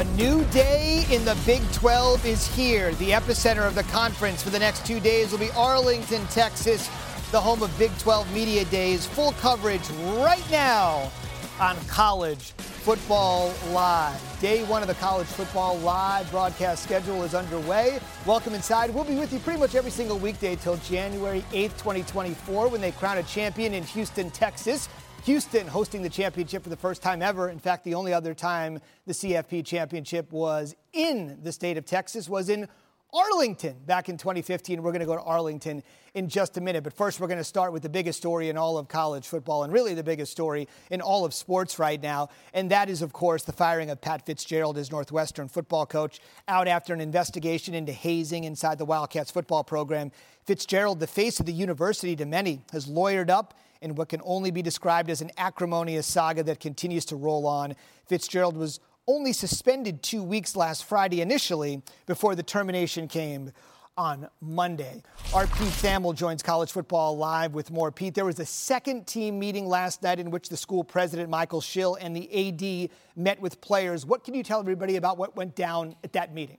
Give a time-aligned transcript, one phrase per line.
[0.00, 2.94] A new day in the Big 12 is here.
[2.94, 6.88] The epicenter of the conference for the next two days will be Arlington, Texas,
[7.32, 9.04] the home of Big 12 Media Days.
[9.04, 9.86] Full coverage
[10.16, 11.12] right now
[11.60, 14.40] on College Football Live.
[14.40, 18.00] Day one of the College Football Live broadcast schedule is underway.
[18.24, 18.94] Welcome inside.
[18.94, 22.92] We'll be with you pretty much every single weekday till January 8th, 2024, when they
[22.92, 24.88] crown a champion in Houston, Texas.
[25.24, 27.50] Houston hosting the championship for the first time ever.
[27.50, 32.26] In fact, the only other time the CFP championship was in the state of Texas
[32.26, 32.66] was in
[33.12, 34.82] Arlington back in 2015.
[34.82, 35.82] We're going to go to Arlington
[36.14, 36.84] in just a minute.
[36.84, 39.62] But first, we're going to start with the biggest story in all of college football
[39.62, 42.30] and really the biggest story in all of sports right now.
[42.54, 46.66] And that is, of course, the firing of Pat Fitzgerald as Northwestern football coach out
[46.66, 50.12] after an investigation into hazing inside the Wildcats football program.
[50.44, 54.50] Fitzgerald, the face of the university to many, has lawyered up in what can only
[54.50, 57.74] be described as an acrimonious saga that continues to roll on.
[58.06, 63.52] Fitzgerald was only suspended two weeks last Friday initially before the termination came
[63.96, 65.02] on Monday.
[65.34, 67.90] Our Pete Thamel joins College Football Live with more.
[67.90, 71.60] Pete, there was a second team meeting last night in which the school president, Michael
[71.60, 74.06] Schill, and the AD met with players.
[74.06, 76.58] What can you tell everybody about what went down at that meeting?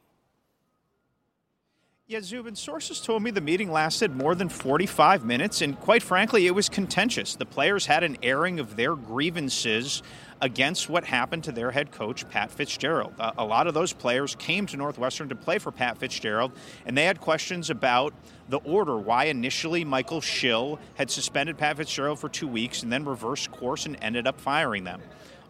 [2.11, 6.45] Yeah, Zubin, sources told me the meeting lasted more than 45 minutes, and quite frankly,
[6.45, 7.35] it was contentious.
[7.35, 10.03] The players had an airing of their grievances
[10.41, 13.13] against what happened to their head coach, Pat Fitzgerald.
[13.17, 16.51] a lot of those players came to Northwestern to play for Pat Fitzgerald,
[16.85, 18.13] and they had questions about
[18.49, 23.05] the order, why initially Michael Schill had suspended Pat Fitzgerald for two weeks and then
[23.05, 24.99] reversed course and ended up firing them.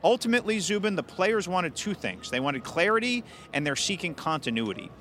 [0.03, 2.29] Ultimately, Zubin, the players wanted two things.
[2.29, 4.91] They wanted clarity and they're seeking continuity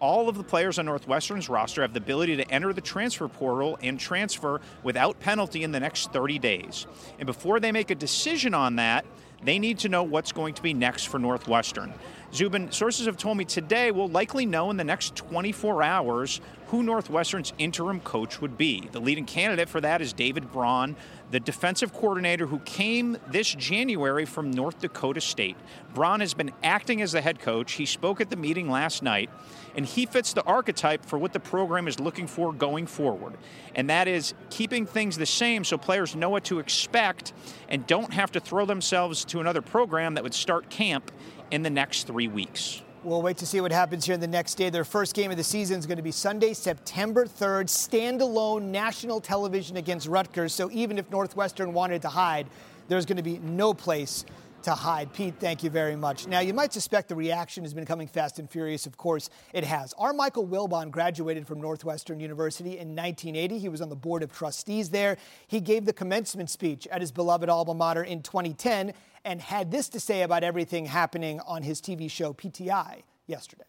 [0.00, 3.78] all of the players on Northwestern's roster have the ability to enter the transfer portal
[3.82, 6.86] and transfer without penalty in the next 30 days.
[7.18, 9.04] And before they make a decision on that,
[9.44, 11.92] they need to know what's going to be next for Northwestern.
[12.32, 16.82] Zubin, sources have told me today we'll likely know in the next 24 hours who
[16.82, 18.88] Northwestern's interim coach would be.
[18.90, 20.96] The leading candidate for that is David Braun,
[21.30, 25.56] the defensive coordinator who came this January from North Dakota State.
[25.92, 27.72] Braun has been acting as the head coach.
[27.72, 29.30] He spoke at the meeting last night,
[29.76, 33.34] and he fits the archetype for what the program is looking for going forward.
[33.74, 37.32] And that is keeping things the same so players know what to expect
[37.68, 41.10] and don't have to throw themselves to another program that would start camp
[41.50, 42.82] in the next three weeks.
[43.02, 44.70] We'll wait to see what happens here in the next day.
[44.70, 49.20] Their first game of the season is going to be Sunday, September 3rd, standalone national
[49.20, 50.54] television against Rutgers.
[50.54, 52.46] So even if Northwestern wanted to hide,
[52.88, 54.24] there's going to be no place
[54.64, 55.12] to hide.
[55.12, 56.26] Pete, thank you very much.
[56.26, 58.86] Now, you might suspect the reaction has been coming fast and furious.
[58.86, 59.92] Of course, it has.
[59.94, 63.58] Our Michael Wilbon graduated from Northwestern University in 1980.
[63.58, 65.16] He was on the board of trustees there.
[65.46, 68.92] He gave the commencement speech at his beloved alma mater in 2010
[69.24, 73.64] and had this to say about everything happening on his TV show PTI yesterday.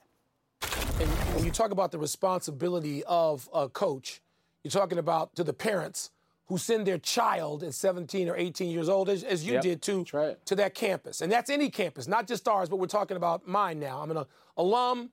[0.61, 4.21] And when you talk about the responsibility of a coach,
[4.63, 6.11] you're talking about to the parents
[6.47, 9.81] who send their child at 17 or 18 years old, as, as you yep, did
[9.81, 10.43] too, right.
[10.45, 11.21] to that campus.
[11.21, 14.01] And that's any campus, not just ours, but we're talking about mine now.
[14.01, 14.25] I'm an uh,
[14.57, 15.09] alum.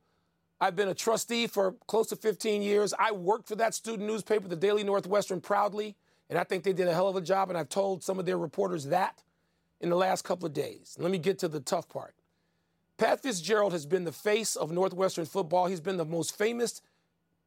[0.60, 2.92] I've been a trustee for close to 15 years.
[2.98, 5.96] I worked for that student newspaper, the Daily Northwestern, proudly,
[6.28, 8.26] and I think they did a hell of a job, and I've told some of
[8.26, 9.22] their reporters that
[9.80, 10.96] in the last couple of days.
[10.98, 12.14] Let me get to the tough part.
[12.98, 15.66] Pat Fitzgerald has been the face of Northwestern football.
[15.66, 16.82] He's been the most famous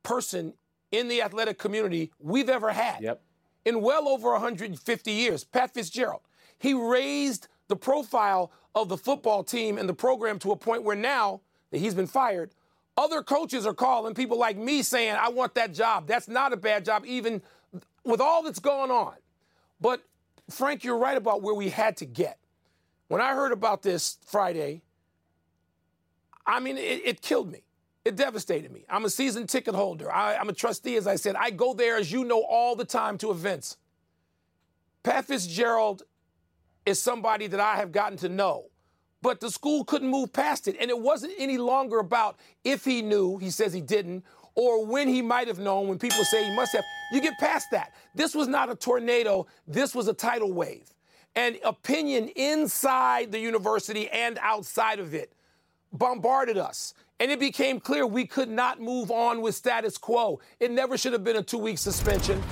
[0.03, 0.53] person
[0.91, 3.01] in the athletic community we've ever had.
[3.01, 3.21] Yep.
[3.65, 6.21] In well over 150 years, Pat Fitzgerald.
[6.57, 10.95] He raised the profile of the football team and the program to a point where
[10.95, 12.51] now that he's been fired,
[12.97, 16.07] other coaches are calling people like me saying, I want that job.
[16.07, 17.41] That's not a bad job, even
[18.03, 19.15] with all that's going on.
[19.81, 20.01] But
[20.49, 22.37] Frank, you're right about where we had to get.
[23.07, 24.81] When I heard about this Friday,
[26.45, 27.61] I mean, it, it killed me.
[28.05, 28.85] It devastated me.
[28.87, 30.13] I'm a season ticket holder.
[30.13, 31.35] I, I'm a trustee, as I said.
[31.35, 33.77] I go there, as you know, all the time to events.
[35.01, 36.03] Pat Fitzgerald
[36.85, 38.65] is somebody that I have gotten to know,
[39.23, 40.77] but the school couldn't move past it.
[40.79, 44.23] And it wasn't any longer about if he knew, he says he didn't,
[44.53, 46.83] or when he might have known, when people say he must have.
[47.11, 47.93] You get past that.
[48.13, 50.93] This was not a tornado, this was a tidal wave.
[51.35, 55.33] And opinion inside the university and outside of it
[55.91, 56.93] bombarded us.
[57.19, 60.41] And it became clear we could not move on with status quo.
[60.59, 62.43] It never should have been a two week suspension.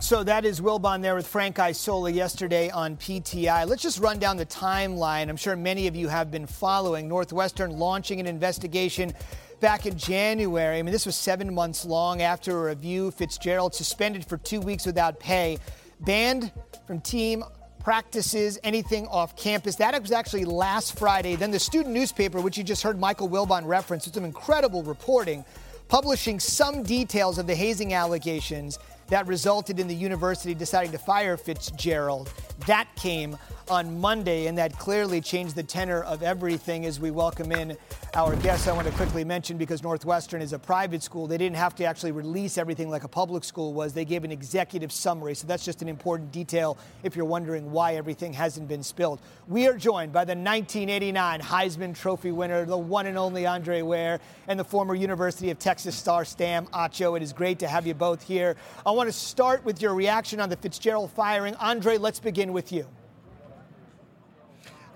[0.00, 3.66] So that is Wilbon there with Frank Isola yesterday on PTI.
[3.66, 5.28] Let's just run down the timeline.
[5.28, 9.14] I'm sure many of you have been following Northwestern launching an investigation
[9.60, 10.78] back in January.
[10.78, 13.12] I mean, this was seven months long after a review.
[13.12, 15.58] Fitzgerald suspended for two weeks without pay,
[16.00, 16.52] banned
[16.86, 17.44] from team
[17.86, 19.76] practices, anything off campus.
[19.76, 21.36] That was actually last Friday.
[21.36, 25.44] Then the student newspaper, which you just heard Michael Wilbon reference, with some incredible reporting,
[25.86, 31.36] publishing some details of the hazing allegations that resulted in the university deciding to fire
[31.36, 32.28] Fitzgerald.
[32.66, 33.38] That came
[33.68, 37.76] on Monday, and that clearly changed the tenor of everything as we welcome in
[38.14, 38.68] our guests.
[38.68, 41.84] I want to quickly mention because Northwestern is a private school, they didn't have to
[41.84, 43.92] actually release everything like a public school was.
[43.92, 45.34] They gave an executive summary.
[45.34, 49.20] So that's just an important detail if you're wondering why everything hasn't been spilled.
[49.48, 54.20] We are joined by the 1989 Heisman Trophy winner, the one and only Andre Ware,
[54.48, 57.16] and the former University of Texas star Sam Acho.
[57.16, 58.56] It is great to have you both here.
[58.84, 61.54] I want to start with your reaction on the Fitzgerald firing.
[61.56, 62.86] Andre, let's begin with you.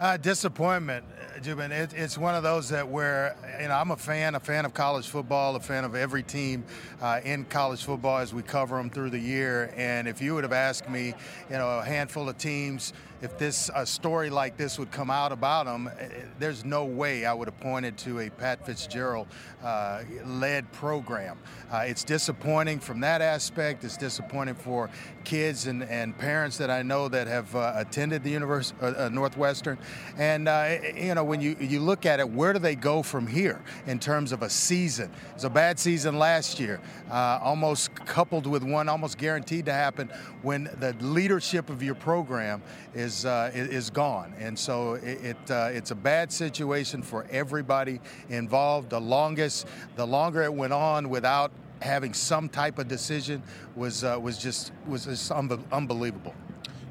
[0.00, 1.04] Uh, disappointment,
[1.44, 1.70] Zubin.
[1.70, 4.72] It, it's one of those that where you know I'm a fan, a fan of
[4.72, 6.64] college football, a fan of every team
[7.02, 9.74] uh, in college football as we cover them through the year.
[9.76, 11.12] And if you would have asked me,
[11.50, 15.32] you know, a handful of teams if this a story like this would come out
[15.32, 16.08] about him, eh,
[16.38, 19.28] there's no way I would have pointed to a Pat Fitzgerald
[19.62, 21.38] uh, led program.
[21.70, 23.84] Uh, it's disappointing from that aspect.
[23.84, 24.88] It's disappointing for
[25.24, 29.08] kids and, and parents that I know that have uh, attended the University uh, uh,
[29.10, 29.78] Northwestern.
[30.16, 33.02] And uh, eh, you know, when you you look at it, where do they go
[33.02, 35.10] from here in terms of a season?
[35.34, 36.80] It's a bad season last year,
[37.10, 40.08] almost coupled with one almost guaranteed to happen
[40.42, 42.62] when the leadership of your program
[42.94, 47.26] is is uh, is gone, and so it, it uh, it's a bad situation for
[47.30, 48.90] everybody involved.
[48.90, 49.66] The longest,
[49.96, 51.50] the longer it went on without
[51.82, 53.42] having some type of decision
[53.74, 56.34] was uh, was just was just unbelievable.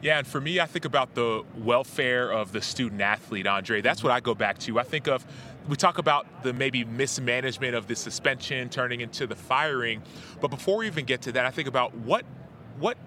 [0.01, 3.81] Yeah, and for me, I think about the welfare of the student athlete, Andre.
[3.81, 4.79] That's what I go back to.
[4.79, 5.25] I think of
[5.67, 10.01] we talk about the maybe mismanagement of the suspension turning into the firing,
[10.41, 12.25] but before we even get to that, I think about what
[12.79, 12.97] what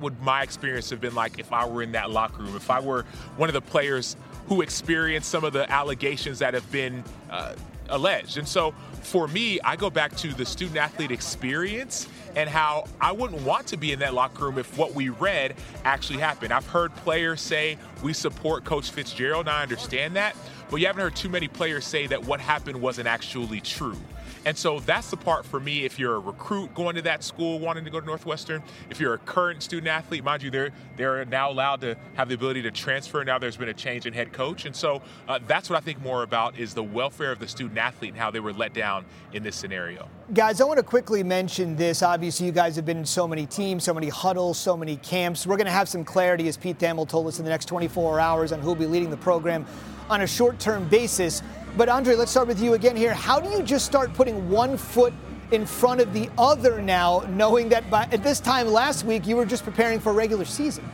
[0.00, 2.56] would my experience have been like if I were in that locker room?
[2.56, 3.04] If I were
[3.36, 4.16] one of the players
[4.48, 7.54] who experienced some of the allegations that have been uh,
[7.88, 8.38] alleged.
[8.38, 8.72] And so
[9.02, 13.66] for me, I go back to the student athlete experience and how I wouldn't want
[13.68, 15.54] to be in that locker room if what we read
[15.84, 16.52] actually happened.
[16.52, 20.36] I've heard players say we support Coach Fitzgerald, and I understand that,
[20.70, 23.96] but you haven't heard too many players say that what happened wasn't actually true.
[24.44, 25.84] And so that's the part for me.
[25.84, 29.14] If you're a recruit going to that school, wanting to go to Northwestern, if you're
[29.14, 32.70] a current student athlete, mind you, they're they're now allowed to have the ability to
[32.70, 33.24] transfer.
[33.24, 36.00] Now there's been a change in head coach, and so uh, that's what I think
[36.00, 39.04] more about is the welfare of the student athlete and how they were let down
[39.32, 40.08] in this scenario.
[40.34, 42.02] Guys, I want to quickly mention this.
[42.02, 45.46] Obviously, you guys have been in so many teams, so many huddles, so many camps.
[45.46, 48.20] We're going to have some clarity, as Pete Thamel told us, in the next 24
[48.20, 49.64] hours on who will be leading the program
[50.10, 51.42] on a short-term basis.
[51.78, 53.14] But Andre, let's start with you again here.
[53.14, 55.14] How do you just start putting one foot
[55.50, 59.34] in front of the other now, knowing that by, at this time last week you
[59.34, 60.84] were just preparing for regular season?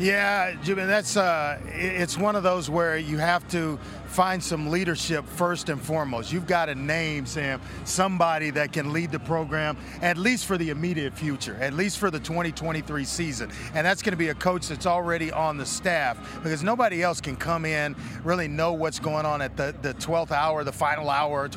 [0.00, 3.78] Yeah, Jimmy, that's uh, it's one of those where you have to
[4.10, 6.32] find some leadership first and foremost.
[6.32, 10.70] You've got to name, Sam, somebody that can lead the program at least for the
[10.70, 13.52] immediate future, at least for the 2023 season.
[13.72, 17.20] And that's going to be a coach that's already on the staff because nobody else
[17.20, 21.08] can come in, really know what's going on at the, the 12th hour, the final
[21.08, 21.48] hour,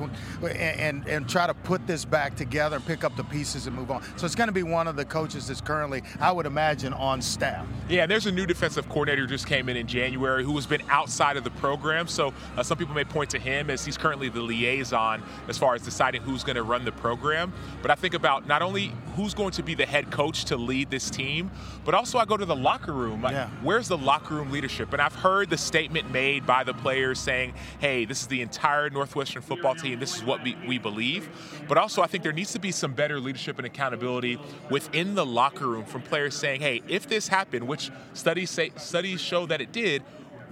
[0.43, 3.75] and, and, and try to put this back together, and pick up the pieces and
[3.75, 4.03] move on.
[4.15, 7.19] So it's going to be one of the coaches that's currently, I would imagine, on
[7.19, 7.65] staff.
[7.89, 11.36] Yeah, there's a new defensive coordinator just came in in January who has been outside
[11.36, 12.07] of the program.
[12.07, 15.75] So uh, some people may point to him as he's currently the liaison as far
[15.75, 17.53] as deciding who's going to run the program.
[17.81, 20.89] But I think about not only who's going to be the head coach to lead
[20.89, 21.51] this team,
[21.85, 23.21] but also I go to the locker room.
[23.21, 23.50] Like, yeah.
[23.62, 24.93] Where's the locker room leadership?
[24.93, 28.89] And I've heard the statement made by the players saying, hey, this is the entire
[28.89, 30.00] Northwestern football team.
[30.00, 31.29] This is what we, we believe.
[31.67, 35.25] But also, I think there needs to be some better leadership and accountability within the
[35.25, 39.62] locker room from players saying, hey, if this happened, which studies say studies show that
[39.62, 40.03] it did,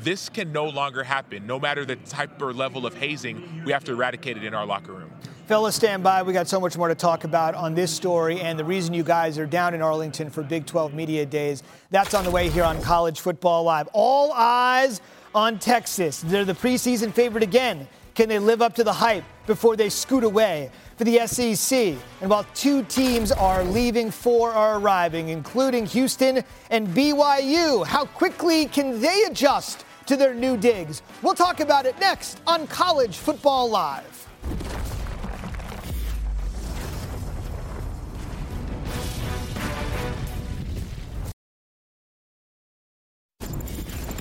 [0.03, 1.45] this can no longer happen.
[1.45, 4.65] No matter the type or level of hazing, we have to eradicate it in our
[4.65, 5.11] locker room.
[5.47, 6.21] Fellas, stand by.
[6.23, 9.03] We got so much more to talk about on this story and the reason you
[9.03, 11.61] guys are down in Arlington for Big 12 Media Days.
[11.89, 13.89] That's on the way here on College Football Live.
[13.91, 15.01] All eyes
[15.35, 16.21] on Texas.
[16.21, 17.87] They're the preseason favorite again.
[18.15, 21.95] Can they live up to the hype before they scoot away for the SEC?
[22.21, 27.85] And while two teams are leaving, four are arriving, including Houston and BYU.
[27.85, 31.01] How quickly can they adjust to their new digs?
[31.21, 34.27] We'll talk about it next on College Football Live.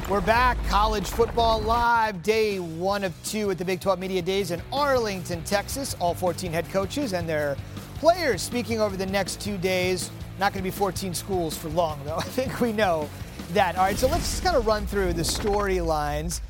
[0.08, 0.58] We're back.
[0.68, 5.42] College football live, day one of two at the Big 12 Media Days in Arlington,
[5.42, 5.96] Texas.
[5.98, 7.56] All 14 head coaches and their
[7.96, 10.10] players speaking over the next two days.
[10.38, 12.16] Not going to be 14 schools for long, though.
[12.18, 13.08] I think we know
[13.54, 13.76] that.
[13.76, 16.40] All right, so let's just kind of run through the storylines.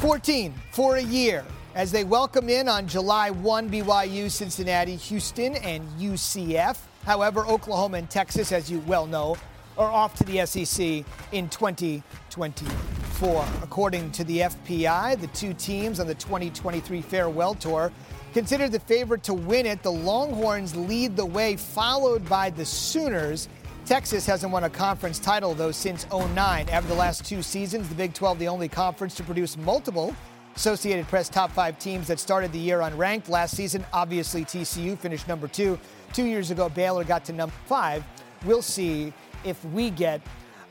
[0.00, 5.86] 14 for a year as they welcome in on July 1 BYU, Cincinnati, Houston, and
[5.98, 6.78] UCF.
[7.04, 9.36] However, Oklahoma and Texas, as you well know,
[9.76, 13.44] are off to the SEC in 2024.
[13.62, 17.92] According to the FPI, the two teams on the 2023 farewell tour
[18.32, 19.82] considered the favorite to win it.
[19.82, 23.48] The Longhorns lead the way, followed by the Sooners.
[23.88, 26.68] Texas hasn't won a conference title, though, since 09.
[26.68, 30.14] After the last two seasons, the Big 12, the only conference to produce multiple
[30.56, 33.30] Associated Press top five teams that started the year unranked.
[33.30, 35.78] Last season, obviously, TCU finished number two.
[36.12, 38.04] Two years ago, Baylor got to number five.
[38.44, 39.10] We'll see
[39.42, 40.20] if we get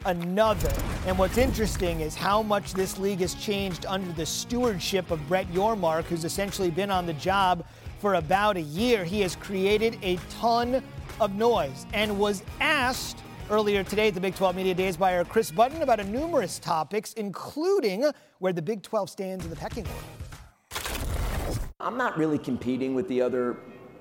[0.05, 0.71] another.
[1.07, 5.51] And what's interesting is how much this league has changed under the stewardship of Brett
[5.51, 7.65] Yormark, who's essentially been on the job
[7.97, 9.03] for about a year.
[9.03, 10.83] He has created a ton
[11.19, 13.19] of noise and was asked
[13.49, 16.59] earlier today at the Big 12 Media Days by our Chris Button about a numerous
[16.59, 18.05] topics, including
[18.39, 20.81] where the Big 12 stands in the pecking order.
[21.79, 23.57] I'm not really competing with the other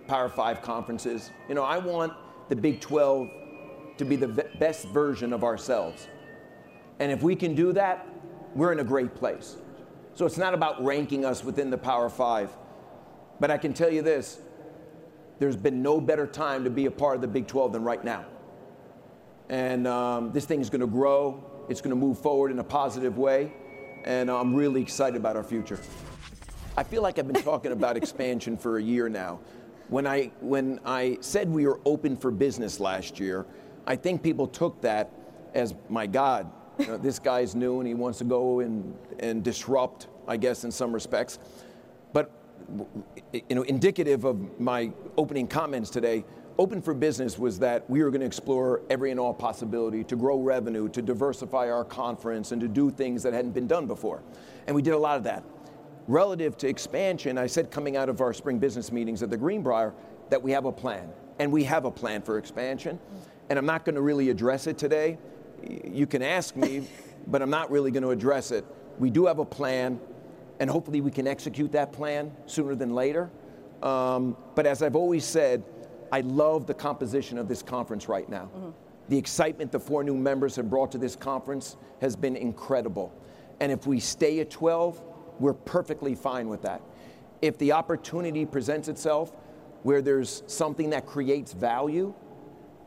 [0.08, 1.30] Power Five conferences.
[1.48, 2.12] You know, I want
[2.48, 3.28] the Big 12
[3.98, 6.08] to be the best version of ourselves.
[6.98, 8.06] And if we can do that,
[8.54, 9.56] we're in a great place.
[10.14, 12.50] So it's not about ranking us within the Power Five.
[13.38, 14.40] But I can tell you this
[15.38, 18.02] there's been no better time to be a part of the Big 12 than right
[18.04, 18.24] now.
[19.48, 22.64] And um, this thing is going to grow, it's going to move forward in a
[22.64, 23.52] positive way.
[24.04, 25.78] And I'm really excited about our future.
[26.76, 29.40] I feel like I've been talking about expansion for a year now.
[29.88, 33.46] When I, when I said we were open for business last year,
[33.86, 35.12] I think people took that
[35.54, 39.42] as, my God, you know, this guy's new and he wants to go and, and
[39.42, 41.38] disrupt, I guess, in some respects.
[42.12, 42.30] But
[43.32, 46.24] you know, indicative of my opening comments today,
[46.58, 50.16] Open for Business was that we were going to explore every and all possibility to
[50.16, 54.22] grow revenue, to diversify our conference, and to do things that hadn't been done before.
[54.66, 55.44] And we did a lot of that.
[56.08, 59.92] Relative to expansion, I said coming out of our spring business meetings at the Greenbrier
[60.30, 61.10] that we have a plan.
[61.38, 62.98] And we have a plan for expansion.
[63.50, 65.18] And I'm not going to really address it today.
[65.84, 66.88] You can ask me,
[67.26, 68.64] but I'm not really going to address it.
[68.98, 70.00] We do have a plan,
[70.60, 73.30] and hopefully we can execute that plan sooner than later.
[73.82, 75.62] Um, but as I've always said,
[76.12, 78.44] I love the composition of this conference right now.
[78.44, 78.70] Mm-hmm.
[79.08, 83.12] The excitement the four new members have brought to this conference has been incredible.
[83.60, 85.00] And if we stay at 12,
[85.38, 86.80] we're perfectly fine with that.
[87.42, 89.32] If the opportunity presents itself
[89.82, 92.14] where there's something that creates value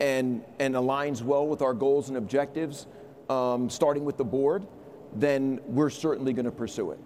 [0.00, 2.86] and, and aligns well with our goals and objectives,
[3.28, 4.66] um, starting with the board,
[5.14, 6.98] then we're certainly going to pursue it.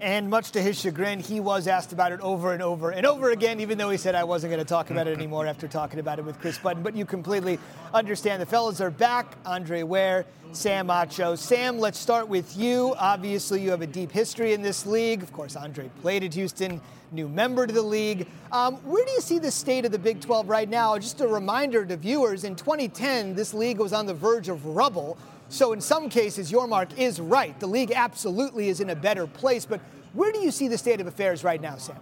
[0.00, 3.32] And much to his chagrin, he was asked about it over and over and over
[3.32, 6.00] again, even though he said I wasn't going to talk about it anymore after talking
[6.00, 6.82] about it with Chris Button.
[6.82, 7.58] But you completely
[7.92, 8.40] understand.
[8.40, 9.36] The fellas are back.
[9.44, 11.36] Andre Ware, Sam Acho.
[11.36, 12.94] Sam, let's start with you.
[12.98, 15.22] Obviously, you have a deep history in this league.
[15.22, 16.80] Of course, Andre played at Houston,
[17.12, 18.26] new member to the league.
[18.52, 20.98] Um, where do you see the state of the Big 12 right now?
[20.98, 25.18] Just a reminder to viewers in 2010, this league was on the verge of rubble.
[25.50, 27.58] So in some cases, Yormark is right.
[27.58, 29.66] The league absolutely is in a better place.
[29.66, 29.80] But
[30.12, 31.96] where do you see the state of affairs right now, Sam?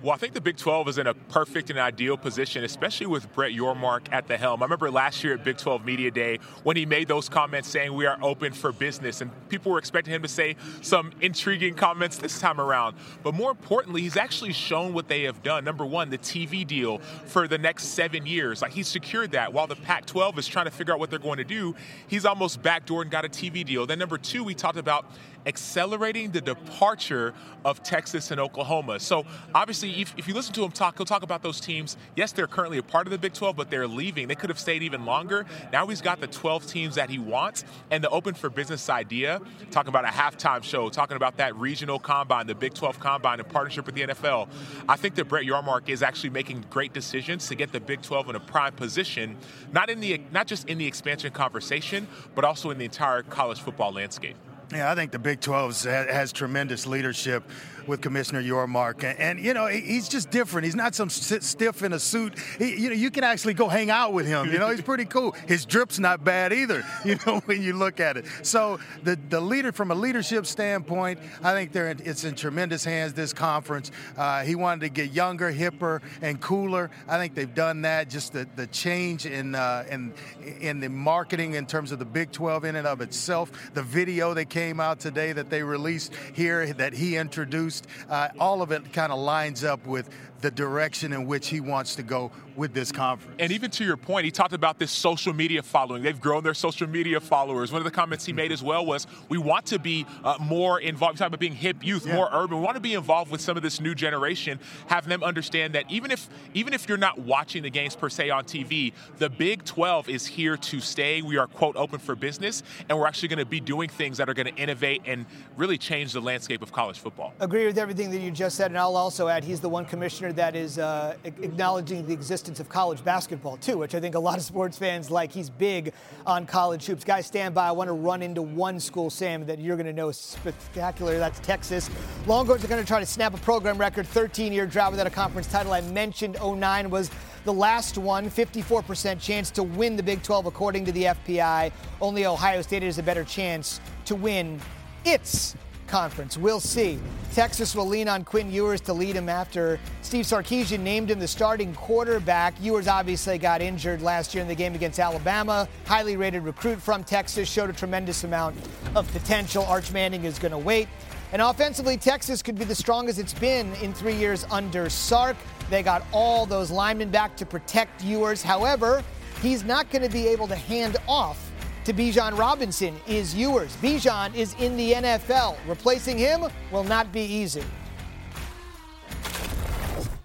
[0.00, 3.34] Well, I think the Big 12 is in a perfect and ideal position, especially with
[3.34, 4.62] Brett Yormark at the helm.
[4.62, 7.92] I remember last year at Big 12 Media Day when he made those comments saying
[7.92, 12.16] we are open for business, and people were expecting him to say some intriguing comments
[12.16, 12.94] this time around.
[13.24, 15.64] But more importantly, he's actually shown what they have done.
[15.64, 18.62] Number one, the TV deal for the next seven years.
[18.62, 21.18] Like he's secured that while the Pac 12 is trying to figure out what they're
[21.18, 21.74] going to do,
[22.06, 23.84] he's almost backdoored and got a TV deal.
[23.84, 25.10] Then number two, we talked about
[25.46, 29.00] accelerating the departure of Texas and Oklahoma.
[29.00, 31.96] So obviously, if, if, you listen to him talk, he'll talk about those teams.
[32.16, 34.28] Yes, they're currently a part of the Big 12, but they're leaving.
[34.28, 35.46] They could have stayed even longer.
[35.72, 39.40] Now he's got the 12 teams that he wants and the open for business idea,
[39.70, 43.46] talking about a halftime show, talking about that regional combine, the Big 12 combine in
[43.46, 44.48] partnership with the NFL.
[44.88, 48.30] I think that Brett Yormark is actually making great decisions to get the Big 12
[48.30, 49.36] in a prime position,
[49.72, 53.60] not in the not just in the expansion conversation, but also in the entire college
[53.60, 54.36] football landscape.
[54.70, 57.42] Yeah, I think the Big 12 has tremendous leadership
[57.88, 60.64] with Commissioner Yormark, and, and you know he's just different.
[60.64, 62.38] He's not some stiff in a suit.
[62.58, 64.52] He, you know, you can actually go hang out with him.
[64.52, 65.32] You know, he's pretty cool.
[65.46, 66.84] His drip's not bad either.
[67.08, 68.26] You know, when you look at it.
[68.42, 72.84] So the the leader, from a leadership standpoint, I think they're in, it's in tremendous
[72.84, 73.14] hands.
[73.14, 73.90] This conference.
[74.16, 76.90] Uh, he wanted to get younger, hipper, and cooler.
[77.08, 78.10] I think they've done that.
[78.10, 80.12] Just the, the change in uh, in
[80.60, 83.50] in the marketing in terms of the Big 12 in and of itself.
[83.72, 88.10] The video that came out today that they released here that he introduced coast.
[88.10, 90.08] Uh, all of it kind of lines up with
[90.40, 93.36] the direction in which he wants to go with this conference.
[93.38, 96.02] And even to your point, he talked about this social media following.
[96.02, 97.72] They've grown their social media followers.
[97.72, 100.80] One of the comments he made as well was, "We want to be uh, more
[100.80, 101.14] involved.
[101.14, 102.14] We talk about being hip youth, yeah.
[102.14, 102.58] more urban.
[102.58, 104.58] We want to be involved with some of this new generation,
[104.88, 108.30] have them understand that even if even if you're not watching the games per se
[108.30, 111.22] on TV, the Big 12 is here to stay.
[111.22, 114.28] We are quote open for business, and we're actually going to be doing things that
[114.28, 118.10] are going to innovate and really change the landscape of college football." Agree with everything
[118.10, 121.16] that you just said, and I'll also add he's the one commissioner that is uh,
[121.24, 125.10] acknowledging the existence of college basketball, too, which I think a lot of sports fans
[125.10, 125.30] like.
[125.30, 125.92] He's big
[126.24, 127.04] on college hoops.
[127.04, 127.68] Guys, stand by.
[127.68, 131.18] I want to run into one school, Sam, that you're going to know spectacular.
[131.18, 131.90] That's Texas.
[132.26, 135.10] Longhorns are going to try to snap a program record 13 year drought without a
[135.10, 135.74] conference title.
[135.74, 137.10] I mentioned 09 was
[137.44, 141.70] the last one, 54% chance to win the Big 12 according to the FPI.
[142.00, 144.58] Only Ohio State has a better chance to win
[145.04, 145.54] its
[145.88, 146.36] conference.
[146.36, 146.98] We'll see.
[147.32, 151.28] Texas will lean on Quinn Ewers to lead him after Steve Sarkisian named him the
[151.28, 152.54] starting quarterback.
[152.60, 155.68] Ewers obviously got injured last year in the game against Alabama.
[155.86, 158.56] Highly rated recruit from Texas, showed a tremendous amount
[158.94, 159.64] of potential.
[159.64, 160.88] Arch Manning is going to wait.
[161.32, 165.36] And offensively, Texas could be the strongest it's been in three years under Sark.
[165.68, 168.42] They got all those linemen back to protect Ewers.
[168.42, 169.02] However,
[169.42, 171.47] he's not going to be able to hand off
[171.84, 173.76] to Bijan Robinson is Ewers.
[173.76, 175.56] Bijan is in the NFL.
[175.66, 177.64] Replacing him will not be easy.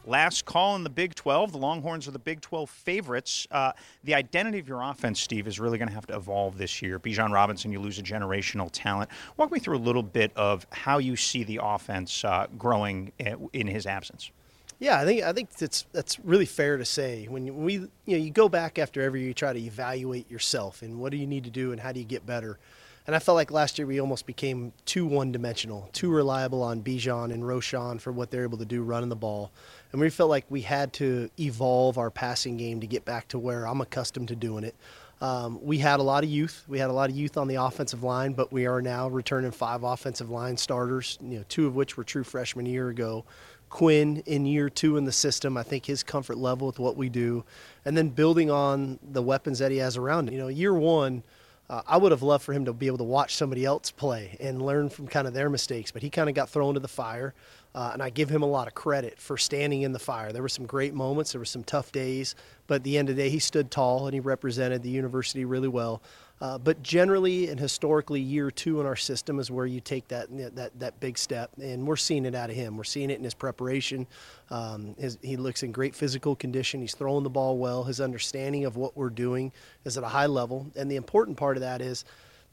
[0.06, 1.54] Last call in the Big 12.
[1.54, 3.48] The Longhorns are the Big 12 favorites.
[3.50, 3.72] Uh,
[4.04, 7.00] the identity of your offense, Steve, is really going to have to evolve this year.
[7.00, 9.10] Bijan Robinson, you lose a generational talent.
[9.38, 13.14] Walk me through a little bit of how you see the offense uh, growing
[13.54, 14.32] in his absence.
[14.80, 17.26] Yeah, I think I think that's that's really fair to say.
[17.30, 20.82] When we you know you go back after every year, you try to evaluate yourself
[20.82, 22.60] and what do you need to do and how do you get better.
[23.06, 27.34] And I felt like last year we almost became too one-dimensional, too reliable on Bijan
[27.34, 29.52] and Roschon for what they're able to do running the ball.
[29.92, 33.40] And we felt like we had to evolve our passing game to get back to
[33.40, 34.74] where I'm accustomed to doing it.
[35.20, 36.64] Um, we had a lot of youth.
[36.68, 39.52] We had a lot of youth on the offensive line, but we are now returning
[39.52, 41.18] five offensive line starters.
[41.22, 43.26] You know, two of which were true freshmen a year ago.
[43.74, 45.58] Quinn in year two in the system.
[45.58, 47.44] I think his comfort level with what we do,
[47.86, 50.36] and then building on the weapons that he has around him.
[50.36, 51.24] You know, year one,
[51.72, 54.38] uh, I would have loved for him to be able to watch somebody else play
[54.40, 56.88] and learn from kind of their mistakes, but he kind of got thrown to the
[56.88, 57.34] fire.
[57.74, 60.32] Uh, and I give him a lot of credit for standing in the fire.
[60.32, 62.36] There were some great moments, there were some tough days,
[62.68, 65.46] but at the end of the day, he stood tall and he represented the university
[65.46, 66.00] really well.
[66.44, 70.28] Uh, but generally and historically, year two in our system is where you take that
[70.54, 72.76] that that big step, and we're seeing it out of him.
[72.76, 74.06] We're seeing it in his preparation.
[74.50, 76.82] Um, his, he looks in great physical condition.
[76.82, 77.86] He's throwing the ball well.
[77.86, 79.54] His understanding of what we're doing
[79.86, 82.04] is at a high level, and the important part of that is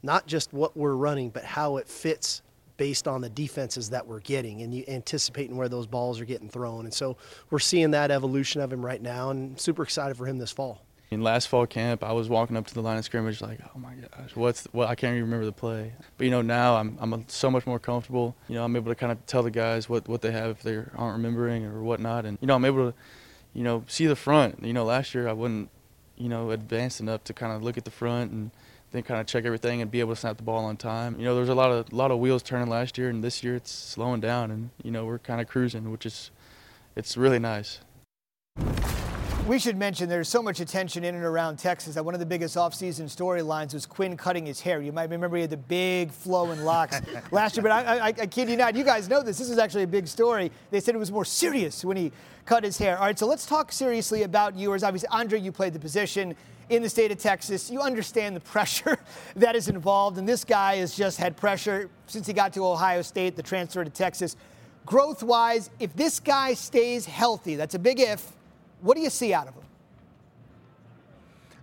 [0.03, 2.43] not just what we're running, but how it fits
[2.77, 6.47] based on the defenses that we're getting and you anticipating where those balls are getting
[6.47, 6.85] thrown.
[6.85, 7.17] And so
[7.49, 10.81] we're seeing that evolution of him right now, and super excited for him this fall.
[11.11, 13.77] In last fall camp, I was walking up to the line of scrimmage like, oh
[13.77, 14.87] my gosh, what's what?
[14.87, 15.91] I can't even remember the play.
[16.17, 18.33] But you know, now I'm I'm so much more comfortable.
[18.47, 20.63] You know, I'm able to kind of tell the guys what what they have if
[20.63, 22.97] they aren't remembering or whatnot, and you know, I'm able to,
[23.53, 24.63] you know, see the front.
[24.63, 25.69] You know, last year I wasn't,
[26.15, 28.51] you know, advanced enough to kind of look at the front and
[28.91, 31.17] then kind of check everything and be able to snap the ball on time.
[31.19, 33.55] You know, there's a lot of lot of wheels turning last year, and this year
[33.55, 36.31] it's slowing down, and you know, we're kind of cruising, which is,
[36.95, 37.79] it's really nice.
[39.51, 42.25] We should mention there's so much attention in and around Texas that one of the
[42.25, 44.81] biggest offseason storylines was Quinn cutting his hair.
[44.81, 48.11] You might remember he had the big flowing locks last year, but I, I, I,
[48.27, 49.37] kid you not, you guys know this.
[49.37, 50.53] This is actually a big story.
[50.69, 52.13] They said it was more serious when he
[52.45, 52.97] cut his hair.
[52.97, 54.83] All right, so let's talk seriously about Ewers.
[54.83, 56.33] Obviously, Andre, you played the position
[56.69, 57.69] in the state of Texas.
[57.69, 58.99] You understand the pressure
[59.35, 63.01] that is involved, and this guy has just had pressure since he got to Ohio
[63.01, 64.37] State, the transfer to Texas.
[64.85, 68.31] Growth wise, if this guy stays healthy, that's a big if
[68.81, 69.63] what do you see out of him?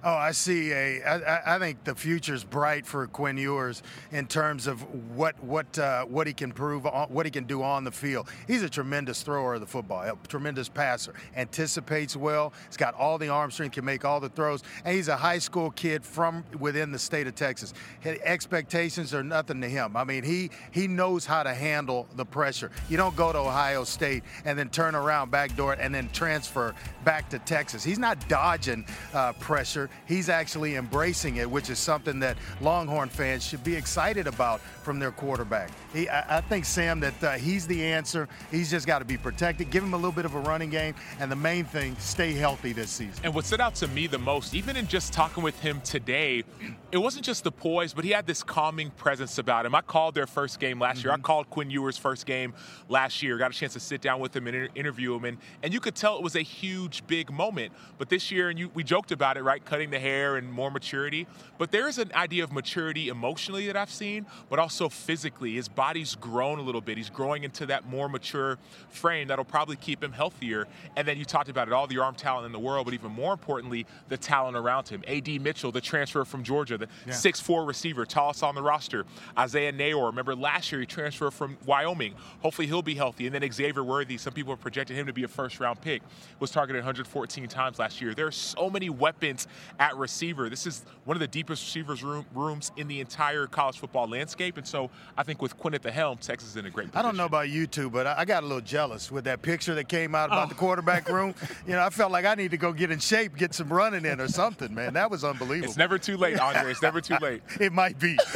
[0.04, 1.02] Oh, I see a.
[1.02, 3.82] I, I think the future's bright for Quinn Ewers
[4.12, 4.80] in terms of
[5.16, 8.28] what what uh, what he can prove, on, what he can do on the field.
[8.46, 12.52] He's a tremendous thrower of the football, a tremendous passer, anticipates well.
[12.68, 15.38] He's got all the arm strength, can make all the throws, and he's a high
[15.38, 17.74] school kid from within the state of Texas.
[17.98, 19.96] His expectations are nothing to him.
[19.96, 22.70] I mean, he he knows how to handle the pressure.
[22.88, 26.72] You don't go to Ohio State and then turn around, backdoor it, and then transfer
[27.02, 27.82] back to Texas.
[27.82, 29.87] He's not dodging uh, pressure.
[30.06, 34.98] He's actually embracing it, which is something that Longhorn fans should be excited about from
[34.98, 35.70] their quarterback.
[35.92, 38.28] He, I, I think, Sam, that uh, he's the answer.
[38.50, 39.70] He's just got to be protected.
[39.70, 40.94] Give him a little bit of a running game.
[41.20, 43.20] And the main thing, stay healthy this season.
[43.24, 46.44] And what stood out to me the most, even in just talking with him today,
[46.90, 49.74] it wasn't just the poise, but he had this calming presence about him.
[49.74, 51.06] I called their first game last mm-hmm.
[51.06, 51.12] year.
[51.12, 51.24] I mm-hmm.
[51.24, 52.54] called Quinn Ewers' first game
[52.88, 53.36] last year.
[53.38, 55.80] Got a chance to sit down with him and inter- interview him, and, and you
[55.80, 57.72] could tell it was a huge, big moment.
[57.98, 59.64] But this year, and you, we joked about it, right?
[59.78, 61.28] Cutting the hair and more maturity.
[61.56, 65.54] But there is an idea of maturity emotionally that I've seen, but also physically.
[65.54, 66.96] His body's grown a little bit.
[66.96, 70.66] He's growing into that more mature frame that'll probably keep him healthier.
[70.96, 73.12] And then you talked about it, all the arm talent in the world, but even
[73.12, 75.04] more importantly, the talent around him.
[75.06, 75.38] A.D.
[75.38, 77.12] Mitchell, the transfer from Georgia, the yeah.
[77.12, 79.04] 6'4 receiver, tallest on the roster.
[79.38, 82.14] Isaiah Neyor, remember last year he transferred from Wyoming.
[82.40, 83.26] Hopefully he'll be healthy.
[83.26, 86.02] And then Xavier Worthy, some people have projected him to be a first round pick,
[86.40, 88.12] was targeted 114 times last year.
[88.12, 89.46] There are so many weapons
[89.78, 90.48] at receiver.
[90.48, 94.56] This is one of the deepest receivers room, rooms in the entire college football landscape.
[94.56, 96.98] And so I think with Quinn at the helm, Texas is in a great position.
[96.98, 99.74] I don't know about you two, but I got a little jealous with that picture
[99.74, 100.48] that came out about oh.
[100.48, 101.34] the quarterback room.
[101.66, 104.04] you know, I felt like I need to go get in shape, get some running
[104.04, 104.94] in or something, man.
[104.94, 105.68] That was unbelievable.
[105.68, 106.70] It's never too late, Andre.
[106.70, 107.42] It's never too late.
[107.60, 108.18] it might be.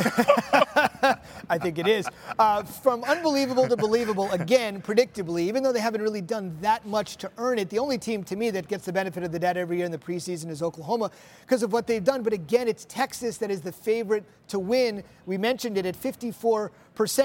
[1.51, 2.09] I think it is.
[2.38, 7.16] Uh, from unbelievable to believable, again, predictably, even though they haven't really done that much
[7.18, 9.57] to earn it, the only team to me that gets the benefit of the doubt
[9.57, 11.11] every year in the preseason is Oklahoma
[11.41, 12.23] because of what they've done.
[12.23, 15.05] But again, it's Texas that is the favorite to win.
[15.27, 16.71] We mentioned it at 54%.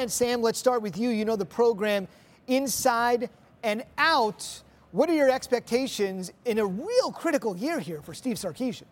[0.09, 1.09] Sam, let's start with you.
[1.09, 2.07] You know the program
[2.47, 3.29] inside
[3.63, 4.63] and out.
[4.91, 8.85] What are your expectations in a real critical year here for Steve Sarkisian?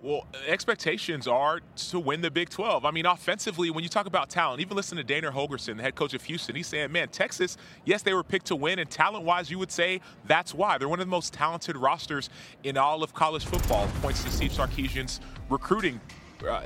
[0.00, 2.84] Well, expectations are to win the Big 12.
[2.84, 5.96] I mean, offensively, when you talk about talent, even listen to Dana Holgorsen, the head
[5.96, 9.24] coach of Houston, he's saying, man, Texas, yes, they were picked to win, and talent
[9.24, 10.78] wise, you would say that's why.
[10.78, 12.30] They're one of the most talented rosters
[12.62, 16.00] in all of college football, points to Steve Sarkisian's recruiting
[16.48, 16.62] uh,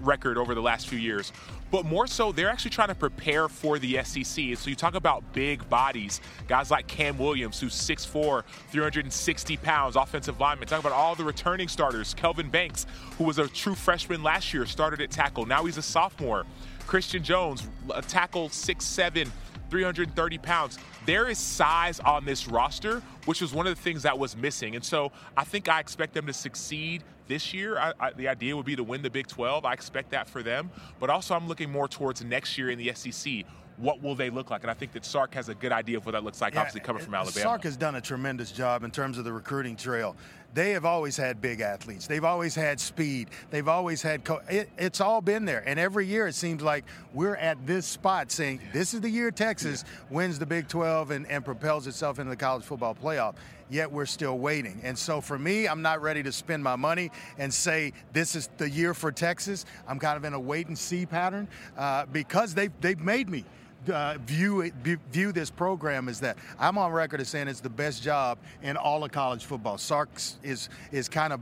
[0.00, 1.32] record over the last few years.
[1.70, 4.56] But more so, they're actually trying to prepare for the SEC.
[4.56, 10.38] So you talk about big bodies, guys like Cam Williams, who's 6'4, 360 pounds, offensive
[10.38, 10.68] lineman.
[10.68, 12.12] Talk about all the returning starters.
[12.14, 15.46] Kelvin Banks, who was a true freshman last year, started at tackle.
[15.46, 16.44] Now he's a sophomore.
[16.86, 19.30] Christian Jones, a tackle 6'7,
[19.70, 20.78] 330 pounds.
[21.06, 24.76] There is size on this roster, which was one of the things that was missing.
[24.76, 27.78] And so I think I expect them to succeed this year.
[27.78, 29.64] I, I, the idea would be to win the Big 12.
[29.64, 30.70] I expect that for them.
[31.00, 33.44] But also, I'm looking more towards next year in the SEC
[33.78, 34.62] what will they look like?
[34.62, 36.60] And I think that Sark has a good idea of what that looks like, yeah,
[36.60, 37.40] obviously coming from Alabama.
[37.40, 40.16] Sark has done a tremendous job in terms of the recruiting trail
[40.54, 42.06] they have always had big athletes.
[42.06, 43.28] They've always had speed.
[43.50, 44.24] They've always had.
[44.24, 46.84] Co- it, it's all been there, and every year it seems like
[47.14, 50.16] we're at this spot, saying this is the year Texas yeah.
[50.16, 53.34] wins the Big 12 and, and propels itself into the college football playoff.
[53.70, 54.80] Yet we're still waiting.
[54.82, 58.50] And so for me, I'm not ready to spend my money and say this is
[58.58, 59.64] the year for Texas.
[59.88, 63.46] I'm kind of in a wait and see pattern uh, because they've they've made me
[63.90, 64.70] uh, view
[65.12, 68.76] view this program is that I'm on record as saying it's the best job in
[68.76, 69.78] all of college football.
[69.78, 71.40] Sark's is is kind of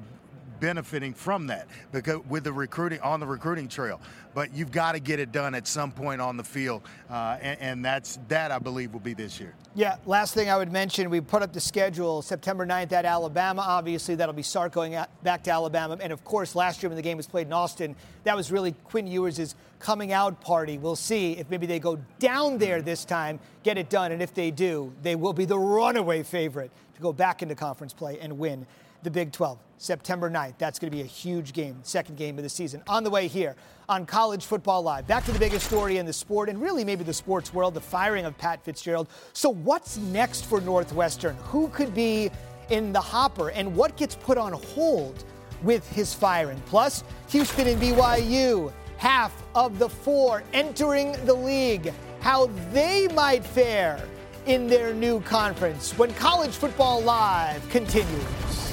[0.60, 4.00] benefiting from that because with the recruiting on the recruiting trail.
[4.32, 7.60] But you've got to get it done at some point on the field, uh, and,
[7.60, 9.54] and, that's that I believe will be this year.
[9.74, 9.96] Yeah.
[10.06, 13.62] Last thing I would mention, we put up the schedule September 9th at Alabama.
[13.66, 17.02] Obviously, that'll be Sark going back to Alabama, and of course, last year when the
[17.02, 20.78] game was played in Austin, that was really Quinn Ewers' coming out party.
[20.78, 24.32] We'll see if maybe they go down there this time, get it done, and if
[24.32, 28.38] they do, they will be the runaway favorite to go back into conference play and
[28.38, 28.66] win
[29.02, 29.58] the Big 12.
[29.80, 30.58] September 9th.
[30.58, 32.82] That's going to be a huge game, second game of the season.
[32.86, 33.56] On the way here
[33.88, 35.06] on College Football Live.
[35.06, 37.80] Back to the biggest story in the sport and really maybe the sports world, the
[37.80, 39.08] firing of Pat Fitzgerald.
[39.32, 41.34] So, what's next for Northwestern?
[41.44, 42.30] Who could be
[42.68, 45.24] in the hopper and what gets put on hold
[45.62, 46.62] with his firing?
[46.66, 53.98] Plus, Houston and BYU, half of the four entering the league, how they might fare
[54.44, 58.69] in their new conference when College Football Live continues.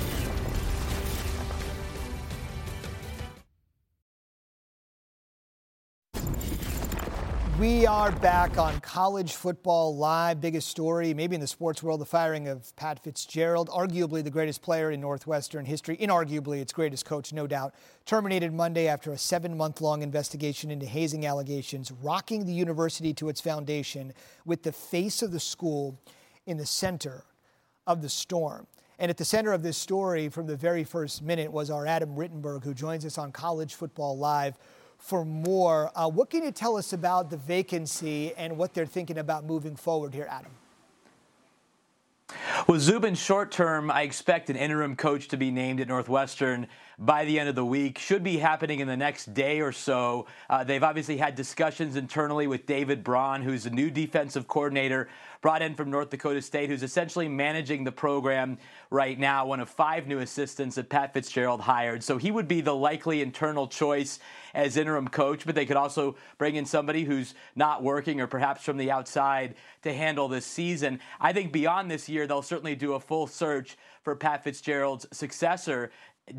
[7.60, 10.40] We are back on College Football Live.
[10.40, 14.62] Biggest story, maybe in the sports world, the firing of Pat Fitzgerald, arguably the greatest
[14.62, 17.74] player in Northwestern history, inarguably its greatest coach, no doubt.
[18.06, 23.28] Terminated Monday after a seven month long investigation into hazing allegations, rocking the university to
[23.28, 24.14] its foundation
[24.46, 26.00] with the face of the school
[26.46, 27.24] in the center
[27.88, 28.68] of the storm.
[29.00, 32.16] And at the center of this story from the very first minute was our Adam
[32.16, 34.60] Rittenberg, who joins us on College Football Live
[34.98, 35.92] for more.
[35.96, 39.76] Uh, what can you tell us about the vacancy and what they're thinking about moving
[39.76, 40.52] forward here, Adam?
[42.68, 46.68] Well, Zubin, short term, I expect an interim coach to be named at Northwestern
[47.00, 48.00] by the end of the week.
[48.00, 50.26] Should be happening in the next day or so.
[50.50, 55.08] Uh, they've obviously had discussions internally with David Braun, who's the new defensive coordinator
[55.42, 58.58] brought in from North Dakota State, who's essentially managing the program
[58.90, 62.04] right now, one of five new assistants that Pat Fitzgerald hired.
[62.04, 64.20] So he would be the likely internal choice
[64.54, 68.64] as interim coach, but they could also bring in somebody who's not working or perhaps
[68.64, 71.00] from the outside to handle this season.
[71.20, 75.92] I think beyond this year, they'll certainly do a full search for Pat Fitzgerald's successor.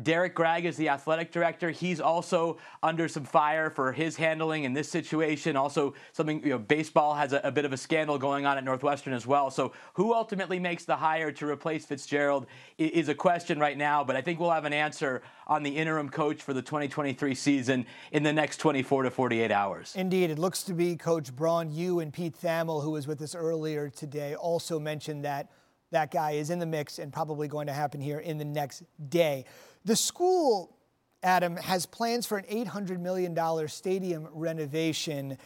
[0.03, 1.71] Derrick Gragg is the athletic director.
[1.71, 5.55] He's also under some fire for his handling in this situation.
[5.55, 8.63] Also, something, you know, baseball has a, a, bit of a scandal going on at
[8.63, 9.49] Northwestern as well.
[9.49, 12.45] So, who ultimately makes the hire to replace Fitzgerald
[12.77, 15.75] is, is a question right now, but I think we'll have an answer on the
[15.75, 19.93] interim coach for the 2023 season in the next 24 to 48 hours.
[19.95, 20.29] Indeed.
[20.29, 21.71] It looks to be Coach Braun.
[21.71, 25.49] You and Pete Thamel, who was with us earlier today, also mentioned that
[25.91, 28.83] that guy is in the mix and probably going to happen here in the next
[29.09, 29.45] day.
[29.85, 30.75] The school,
[31.23, 35.37] Adam, has plans for an $800 million stadium renovation.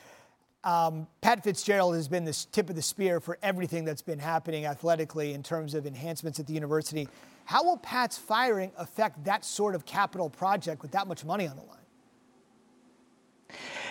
[0.64, 4.66] Um, Pat Fitzgerald has been the tip of the spear for everything that's been happening
[4.66, 7.08] athletically in terms of enhancements at the university.
[7.46, 11.56] How will Pat's firing affect that sort of capital project with that much money on
[11.56, 11.78] the line?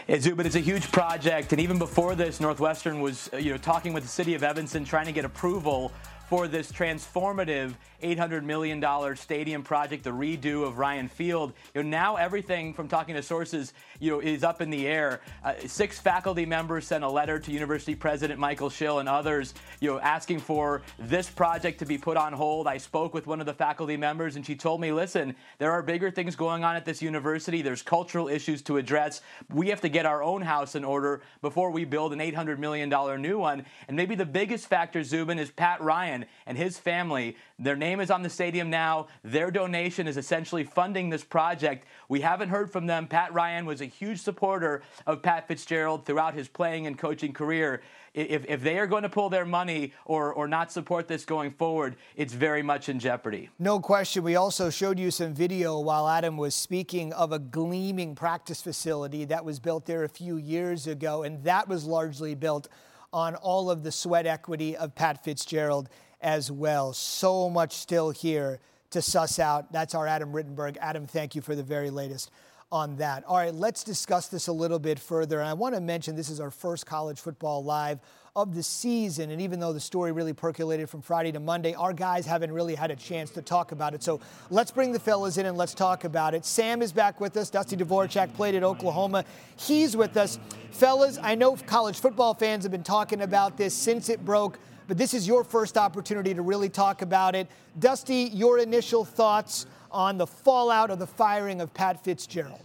[0.09, 4.03] Yeah, it's a huge project, and even before this, Northwestern was, you know, talking with
[4.03, 5.93] the city of Evanston, trying to get approval
[6.33, 11.53] for this transformative $800 million stadium project, the redo of Ryan Field.
[11.75, 15.21] You know, now everything from talking to sources, you know, is up in the air.
[15.45, 19.91] Uh, six faculty members sent a letter to University President Michael Schill and others, you
[19.91, 22.67] know, asking for this project to be put on hold.
[22.67, 25.83] I spoke with one of the faculty members, and she told me, listen, there are
[25.83, 27.63] bigger things going on at this university.
[27.63, 29.21] There's cultural issues to address.
[29.49, 32.89] We have to get our own house in order before we build an $800 million
[33.21, 33.65] new one.
[33.89, 37.37] And maybe the biggest factor, Zubin, is Pat Ryan and his family.
[37.63, 39.07] Their name is on the stadium now.
[39.23, 41.87] Their donation is essentially funding this project.
[42.09, 43.07] We haven't heard from them.
[43.07, 47.83] Pat Ryan was a huge supporter of Pat Fitzgerald throughout his playing and coaching career.
[48.15, 51.53] If, if they are going to pull their money or, or not support this going
[51.53, 53.49] forward, it's very much in jeopardy.
[53.61, 54.25] No question.
[54.25, 59.25] We also showed you some video while Adam was speaking of a gleaming practice facility
[59.27, 62.69] that was built there a few years ago, and that was largely built
[63.13, 65.89] on all of the sweat equity of Pat Fitzgerald
[66.23, 66.93] as well.
[66.93, 69.73] So much still here to suss out.
[69.73, 70.77] That's our Adam Rittenberg.
[70.81, 72.31] Adam, thank you for the very latest
[72.71, 73.23] on that.
[73.25, 75.41] All right, let's discuss this a little bit further.
[75.41, 78.01] And I want to mention this is our first college football live
[78.35, 79.31] of the season.
[79.31, 82.75] And even though the story really percolated from Friday to Monday, our guys haven't really
[82.75, 84.03] had a chance to talk about it.
[84.03, 86.47] So let's bring the fellas in and let's talk about it.
[86.47, 87.51] Sam is back with us.
[87.51, 89.27] Dusty Dvoracek played at Oklahoma.
[89.57, 90.39] He's with us.
[90.71, 94.99] Fellas, I know college football fans have been talking about this since it broke but
[94.99, 97.49] this is your first opportunity to really talk about it.
[97.79, 102.65] Dusty, your initial thoughts on the fallout of the firing of Pat Fitzgerald?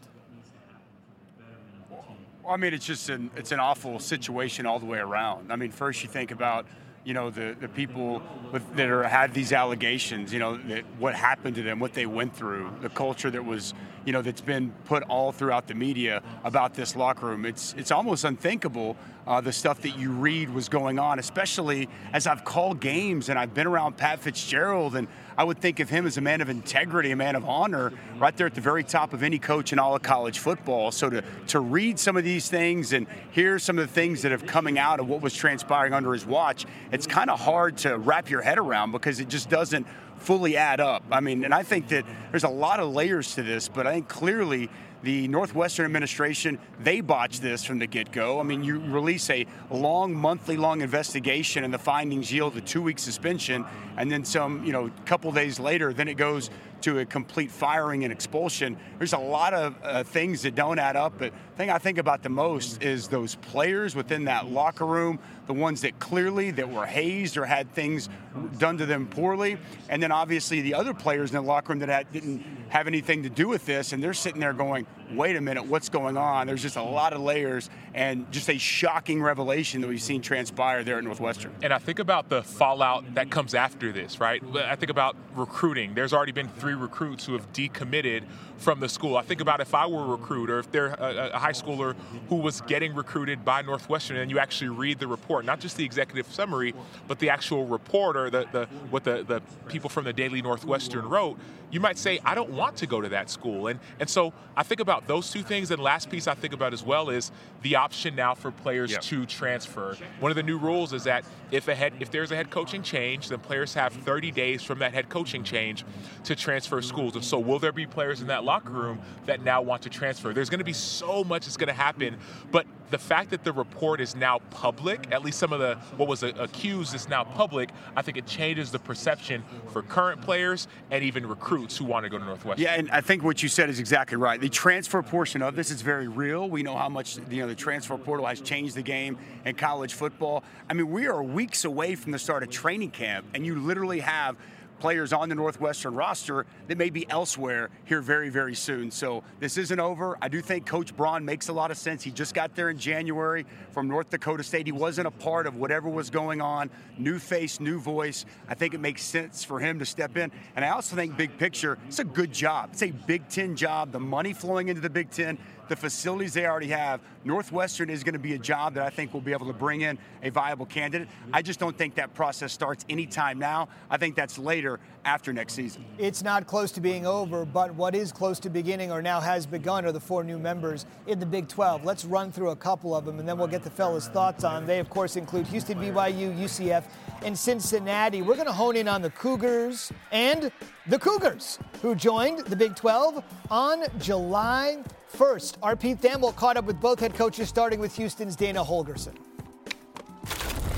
[2.48, 5.52] I mean, it's just an it's an awful situation all the way around.
[5.52, 6.66] I mean, first you think about
[7.08, 11.16] you know the, the people with, that are had these allegations you know that what
[11.16, 13.74] happened to them what they went through the culture that was
[14.08, 17.92] you know that's been put all throughout the media about this locker room it's it's
[17.92, 18.96] almost unthinkable
[19.28, 23.38] uh, the stuff that you read was going on especially as I've called games and
[23.38, 26.50] I've been around Pat Fitzgerald and I would think of him as a man of
[26.50, 29.78] integrity, a man of honor, right there at the very top of any coach in
[29.78, 30.92] all of college football.
[30.92, 34.32] So to, to read some of these things and hear some of the things that
[34.32, 38.00] have coming out of what was transpiring under his watch, it's kind of hard to
[38.00, 39.86] wrap your head around because it just doesn't
[40.20, 41.04] fully add up.
[41.12, 43.94] I mean, and I think that there's a lot of layers to this, but I
[43.94, 44.70] think clearly
[45.04, 48.40] the Northwestern administration, they botched this from the get go.
[48.40, 52.82] I mean, you release a long, monthly long investigation, and the findings yield a two
[52.82, 56.50] week suspension, and then some, you know, couple days later, then it goes
[56.82, 58.78] to a complete firing and expulsion.
[58.98, 61.98] There's a lot of uh, things that don't add up, but the thing I think
[61.98, 66.70] about the most is those players within that locker room, the ones that clearly that
[66.70, 68.10] were hazed or had things
[68.58, 69.58] done to them poorly,
[69.90, 73.24] and then obviously the other players in the locker room that had, didn't have anything
[73.24, 76.48] to do with this, and they're sitting there going, wait a minute, what's going on?
[76.48, 80.84] There's just a lot of layers and just a shocking revelation that we've seen transpire
[80.84, 81.54] there at Northwestern.
[81.62, 84.44] And I think about the fallout that comes after this, right?
[84.56, 85.94] I think about recruiting.
[85.94, 88.24] There's already been three recruits who have decommitted
[88.58, 89.18] from the school.
[89.18, 91.96] I think about if I were a recruit or if they're a, high schooler
[92.30, 95.86] who was getting recruited by Northwestern and you actually read the report, not just the
[95.86, 96.74] executive summary,
[97.08, 101.08] but the actual report or the, the what the, the people from the Daily Northwestern
[101.08, 101.38] wrote,
[101.70, 103.68] you might say, I don't want to go to that school.
[103.68, 105.72] And and so I think about about those two things.
[105.72, 107.32] And last piece I think about as well is
[107.62, 109.02] the option now for players Yep.
[109.02, 109.96] to transfer.
[110.20, 112.82] One of the new rules is that if a head if there's a head coaching
[112.84, 115.86] change, then players have 30 days from that head coaching change
[116.26, 117.16] to transfer schools.
[117.16, 120.34] And so will there be players in that locker room that now want to transfer?
[120.34, 122.18] There's going to be so much that's going to happen,
[122.52, 126.08] but the fact that the report is now public, at least some of the what
[126.08, 131.04] was accused is now public, I think it changes the perception for current players and
[131.04, 132.64] even recruits who want to go to Northwestern.
[132.64, 134.40] Yeah, and I think what you said is exactly right.
[134.40, 136.50] The transfer portion of this is very real.
[136.50, 139.94] We know how much you know the transfer portal has changed the game in college
[139.94, 140.44] football.
[140.70, 144.00] I mean, we are weeks away from the start of training camp, and you literally
[144.00, 144.36] have
[144.80, 148.92] players on the Northwestern roster that may be elsewhere here very, very soon.
[148.92, 150.18] So this isn't over.
[150.22, 152.04] I do think Coach Braun makes a lot of sense.
[152.04, 154.66] He just got there in January from North Dakota State.
[154.66, 156.70] He wasn't a part of whatever was going on.
[156.98, 158.26] New face, new voice.
[158.48, 160.32] I think it makes sense for him to step in.
[160.56, 162.70] And I also think big picture, it's a good job.
[162.74, 163.92] It's a Big Ten job.
[163.92, 165.38] The money flowing into the Big Ten
[165.70, 169.14] the facilities they already have, Northwestern is going to be a job that I think
[169.14, 171.08] will be able to bring in a viable candidate.
[171.34, 173.70] I just don't think that process starts anytime now.
[173.90, 175.86] I think that's later after next season.
[175.98, 179.46] It's not close to being over, but what is close to beginning or now has
[179.46, 181.86] begun are the four new members in the Big 12.
[181.86, 184.66] Let's run through a couple of them and then we'll get the fellas' thoughts on.
[184.66, 186.84] They, of course, include Houston, BYU, UCF,
[187.24, 188.22] and Cincinnati.
[188.22, 190.52] We're going to hone in on the Cougars and
[190.88, 195.58] the Cougars, who joined the Big 12 on July 1st.
[195.62, 199.16] Our Pete Thamel caught up with both head coaches, starting with Houston's Dana Holgorsen.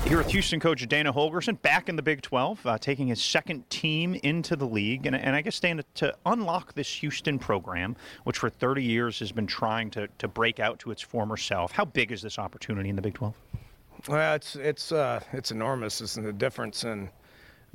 [0.04, 3.68] Here with Houston coach Dana Holgorsen, back in the Big 12, uh, taking his second
[3.70, 5.06] team into the league.
[5.06, 9.30] And, and I guess, Dana, to unlock this Houston program, which for 30 years has
[9.30, 12.88] been trying to, to break out to its former self, how big is this opportunity
[12.88, 13.34] in the Big 12?
[14.08, 16.00] Well, it's it's uh, it's enormous.
[16.00, 17.10] It's the difference in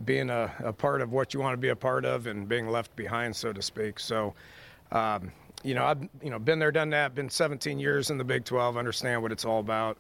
[0.03, 2.67] being a, a, part of what you want to be a part of and being
[2.67, 3.99] left behind, so to speak.
[3.99, 4.33] So,
[4.91, 5.31] um,
[5.65, 7.15] you know, I've you know been there, done that.
[7.15, 8.77] Been 17 years in the Big 12.
[8.77, 9.97] Understand what it's all about.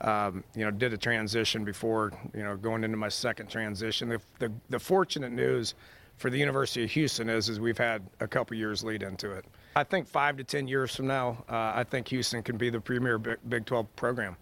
[0.00, 4.08] Um, you know, did a transition before you know going into my second transition.
[4.08, 5.74] The, the, the fortunate news
[6.16, 9.44] for the University of Houston is is we've had a couple years lead into it.
[9.76, 12.80] I think five to 10 years from now, uh, I think Houston can be the
[12.80, 14.36] premier Big 12 program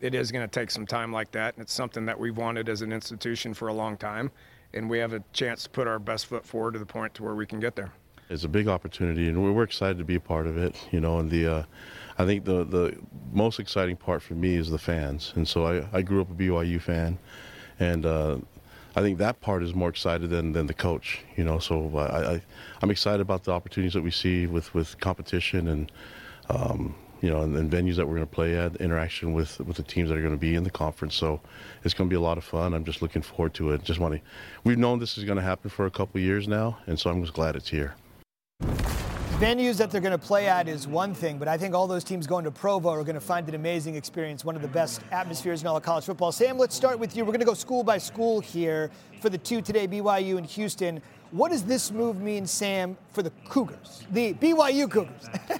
[0.00, 2.68] it is going to take some time like that, and it's something that we've wanted
[2.68, 4.30] as an institution for a long time,
[4.72, 7.22] and we have a chance to put our best foot forward to the point to
[7.22, 7.92] where we can get there.
[8.30, 10.76] It's a big opportunity, and we're excited to be a part of it.
[10.92, 11.62] You know, and the uh,
[12.16, 12.96] I think the the
[13.32, 16.34] most exciting part for me is the fans, and so I, I grew up a
[16.34, 17.18] BYU fan,
[17.80, 18.38] and uh,
[18.94, 21.22] I think that part is more excited than, than the coach.
[21.36, 22.42] You know, so I, I
[22.82, 25.92] I'm excited about the opportunities that we see with with competition and.
[26.48, 29.76] Um, you know, and, and, venues that we're going to play at, interaction with with
[29.76, 31.14] the teams that are going to be in the conference.
[31.14, 31.38] So
[31.84, 32.72] it's going to be a lot of fun.
[32.72, 33.84] I'm just looking forward to it.
[33.84, 34.20] Just want to.
[34.64, 37.20] We've known this is going to happen for a couple years now, and so I'm
[37.20, 37.94] just glad it's here.
[39.40, 42.04] Venues that they're going to play at is one thing, but I think all those
[42.04, 45.00] teams going to Provo are going to find an amazing experience, one of the best
[45.12, 46.30] atmospheres in all of college football.
[46.30, 47.24] Sam, let's start with you.
[47.24, 48.90] We're going to go school by school here
[49.22, 51.00] for the two today, BYU and Houston.
[51.30, 55.26] What does this move mean, Sam, for the Cougars, the BYU Cougars?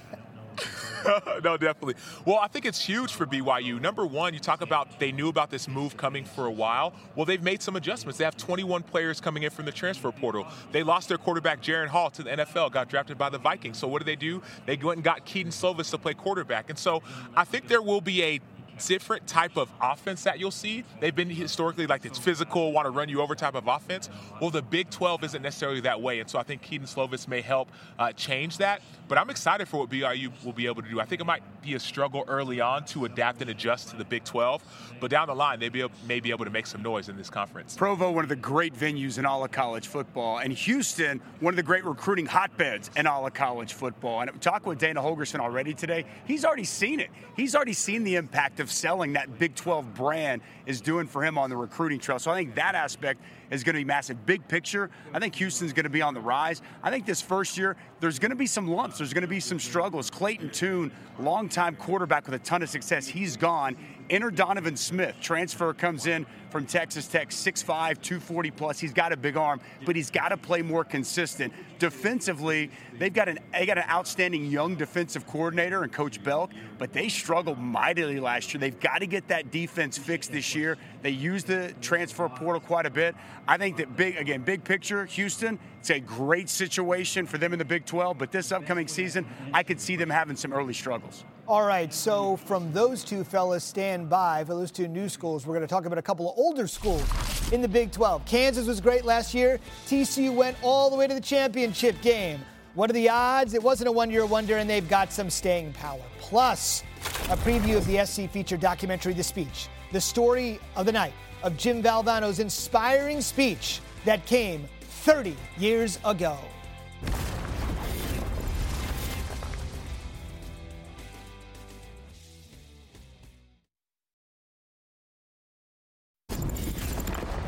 [1.43, 1.95] no, definitely.
[2.25, 3.79] Well, I think it's huge for BYU.
[3.79, 6.93] Number one, you talk about they knew about this move coming for a while.
[7.15, 8.17] Well, they've made some adjustments.
[8.17, 10.47] They have 21 players coming in from the transfer portal.
[10.71, 13.77] They lost their quarterback, Jaren Hall, to the NFL, got drafted by the Vikings.
[13.77, 14.41] So what did they do?
[14.65, 16.69] They went and got Kedon Slovis to play quarterback.
[16.69, 17.01] And so
[17.35, 18.39] I think there will be a
[18.87, 20.83] different type of offense that you'll see.
[20.99, 24.09] They've been historically like it's physical, want to run you over type of offense.
[24.39, 27.41] Well, the Big 12 isn't necessarily that way, and so I think Kedon Slovis may
[27.41, 28.81] help uh, change that.
[29.07, 30.99] But I'm excited for what BYU will be able to do.
[30.99, 34.05] I think it might be a struggle early on to adapt and adjust to the
[34.05, 34.63] Big 12,
[34.99, 35.69] but down the line they
[36.07, 37.75] may be able to make some noise in this conference.
[37.75, 41.55] Provo, one of the great venues in all of college football, and Houston, one of
[41.55, 44.21] the great recruiting hotbeds in all of college football.
[44.21, 47.09] And talking with Dana Holgorsen already today, he's already seen it.
[47.35, 51.37] He's already seen the impact of selling that Big 12 brand is doing for him
[51.37, 52.19] on the recruiting trail.
[52.19, 53.21] So I think that aspect
[53.51, 54.25] is going to be massive.
[54.25, 56.61] Big picture, I think Houston's going to be on the rise.
[56.81, 58.97] I think this first year, there's going to be some lumps.
[58.97, 60.09] There's going to be some struggles.
[60.09, 63.77] Clayton Tune, longtime quarterback with a ton of success, he's gone.
[64.11, 65.15] Enter Donovan Smith.
[65.21, 67.65] Transfer comes in from Texas Tech, 6'5,
[68.01, 68.77] 240 plus.
[68.77, 71.53] He's got a big arm, but he's got to play more consistent.
[71.79, 72.69] Defensively,
[72.99, 77.07] they've got an they got an outstanding young defensive coordinator and Coach Belk, but they
[77.07, 78.59] struggled mightily last year.
[78.59, 80.77] They've got to get that defense fixed this year.
[81.03, 83.15] They use the transfer portal quite a bit.
[83.47, 87.59] I think that big again, big picture, Houston, it's a great situation for them in
[87.59, 91.23] the Big 12, but this upcoming season, I could see them having some early struggles.
[91.51, 95.45] All right, so from those two fellas, stand by for those two new schools.
[95.45, 97.03] We're going to talk about a couple of older schools
[97.51, 98.23] in the Big 12.
[98.23, 99.59] Kansas was great last year.
[99.85, 102.39] TCU went all the way to the championship game.
[102.73, 103.53] What are the odds?
[103.53, 105.99] It wasn't a one year wonder, and they've got some staying power.
[106.19, 106.83] Plus,
[107.29, 111.57] a preview of the SC feature documentary, The Speech, the story of the night of
[111.57, 116.37] Jim Valvano's inspiring speech that came 30 years ago.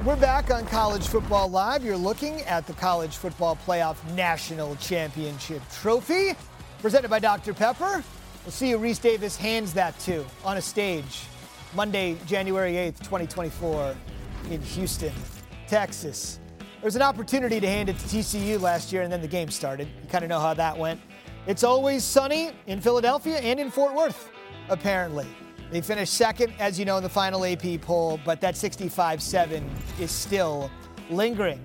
[0.05, 1.85] We're back on College Football Live.
[1.85, 6.33] You're looking at the College Football Playoff National Championship Trophy,
[6.81, 7.53] presented by Dr.
[7.53, 8.03] Pepper.
[8.43, 11.21] We'll see who Rece Davis hands that to on a stage
[11.73, 13.95] Monday, January 8th, 2024,
[14.51, 15.13] in Houston,
[15.69, 16.41] Texas.
[16.57, 19.49] There was an opportunity to hand it to TCU last year, and then the game
[19.49, 19.87] started.
[19.87, 20.99] You kind of know how that went.
[21.47, 24.29] It's always sunny in Philadelphia and in Fort Worth,
[24.67, 25.27] apparently.
[25.72, 29.70] They finished second, as you know, in the final AP poll, but that 65 7
[29.99, 30.70] is still
[31.09, 31.59] lingering.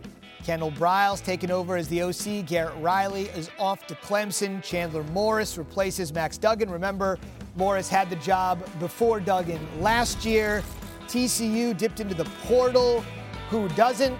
[0.44, 2.46] Kendall Briles taken over as the OC.
[2.46, 4.62] Garrett Riley is off to Clemson.
[4.62, 6.70] Chandler Morris replaces Max Duggan.
[6.70, 7.18] Remember,
[7.54, 10.62] Morris had the job before Duggan last year.
[11.06, 13.04] TCU dipped into the portal.
[13.50, 14.16] Who doesn't?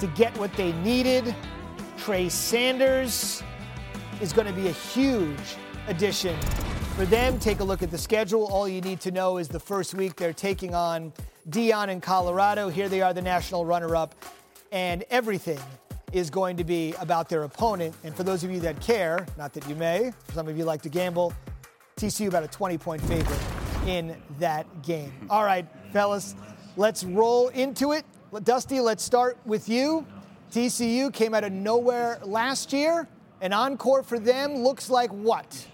[0.00, 1.34] To get what they needed.
[1.96, 3.42] Trey Sanders
[4.20, 5.56] is going to be a huge
[5.86, 6.36] addition
[7.00, 7.38] for them.
[7.38, 8.46] Take a look at the schedule.
[8.48, 11.14] All you need to know is the first week they're taking on
[11.48, 12.68] Deion in Colorado.
[12.68, 14.14] Here they are, the national runner up,
[14.70, 15.58] and everything
[16.12, 17.94] is going to be about their opponent.
[18.04, 20.82] And for those of you that care, not that you may, some of you like
[20.82, 21.32] to gamble,
[21.96, 23.40] TCU about a 20 point favorite
[23.86, 25.10] in that game.
[25.30, 26.34] All right, fellas,
[26.76, 28.04] let's roll into it.
[28.44, 30.04] Dusty, let's start with you.
[30.52, 33.08] TCU came out of nowhere last year.
[33.40, 35.66] An encore for them looks like what?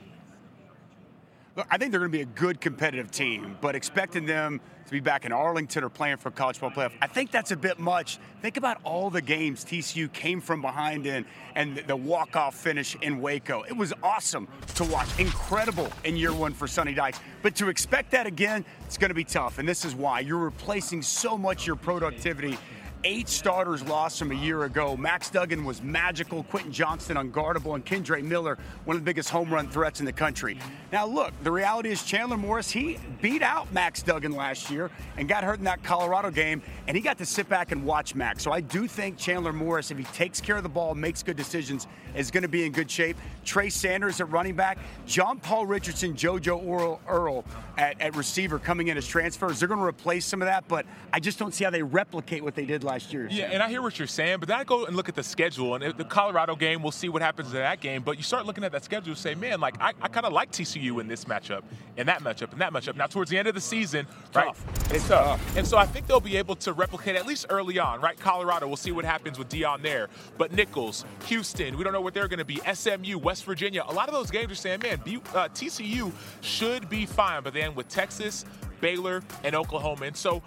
[1.56, 5.00] I think they're going to be a good competitive team, but expecting them to be
[5.00, 8.18] back in Arlington or playing for college football playoff, I think that's a bit much.
[8.42, 13.22] Think about all the games TCU came from behind in and the walk-off finish in
[13.22, 13.62] Waco.
[13.62, 17.20] It was awesome to watch, incredible in year one for Sonny Dykes.
[17.42, 20.36] But to expect that again, it's going to be tough, and this is why you're
[20.36, 22.58] replacing so much your productivity
[23.06, 24.96] eight starters lost from a year ago.
[24.96, 29.48] Max Duggan was magical, Quentin Johnston unguardable, and Kendre Miller, one of the biggest home
[29.48, 30.58] run threats in the country.
[30.90, 35.28] Now, look, the reality is Chandler Morris, he beat out Max Duggan last year and
[35.28, 38.42] got hurt in that Colorado game, and he got to sit back and watch Max.
[38.42, 41.36] So I do think Chandler Morris, if he takes care of the ball, makes good
[41.36, 41.86] decisions,
[42.16, 43.16] is going to be in good shape.
[43.44, 47.44] Trey Sanders at running back, John Paul Richardson, JoJo Earle
[47.78, 49.60] at, at receiver coming in as transfers.
[49.60, 52.42] They're going to replace some of that, but I just don't see how they replicate
[52.42, 53.28] what they did last last year.
[53.30, 55.22] Yeah, and I hear what you're saying, but then I go and look at the
[55.22, 58.02] schedule, and the Colorado game, we'll see what happens in that game.
[58.02, 60.32] But you start looking at that schedule and say, man, like I, I kind of
[60.32, 61.62] like TCU in this matchup,
[61.96, 62.96] in that matchup, in that matchup.
[62.96, 64.46] Now towards the end of the season, right?
[64.46, 64.94] Tough.
[64.94, 65.56] It's tough.
[65.56, 68.18] And so I think they'll be able to replicate at least early on, right?
[68.18, 70.08] Colorado, we'll see what happens with Deion there.
[70.38, 72.60] But Nicholls, Houston, we don't know what they're going to be.
[72.72, 75.00] SMU, West Virginia, a lot of those games are saying, man,
[75.34, 77.42] uh, TCU should be fine.
[77.42, 78.44] But then with Texas,
[78.80, 80.06] Baylor, and Oklahoma.
[80.06, 80.42] And so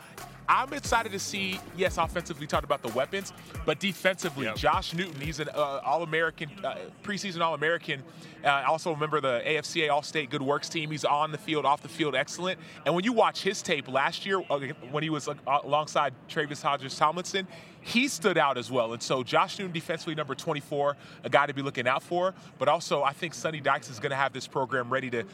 [0.50, 3.34] I'm excited to see, yes, offensively talked about the weapons,
[3.68, 4.56] but defensively, yep.
[4.56, 8.02] Josh Newton, he's an uh, All American, uh, preseason All American.
[8.43, 10.89] Uh, also, remember the AFCA Allstate Good Works team.
[10.89, 12.60] He's on the field, off the field, excellent.
[12.88, 16.64] And when you watch his tape last year, uh, when he was uh, alongside Tre'Vius
[16.64, 17.47] Hodges-Tomlinson,
[17.82, 18.93] he stood out as well.
[18.93, 22.34] And so Josh Newton, defensively number 24, a guy to be looking out for.
[22.58, 25.26] But also, I think Sonny Dykes is going to have this program ready to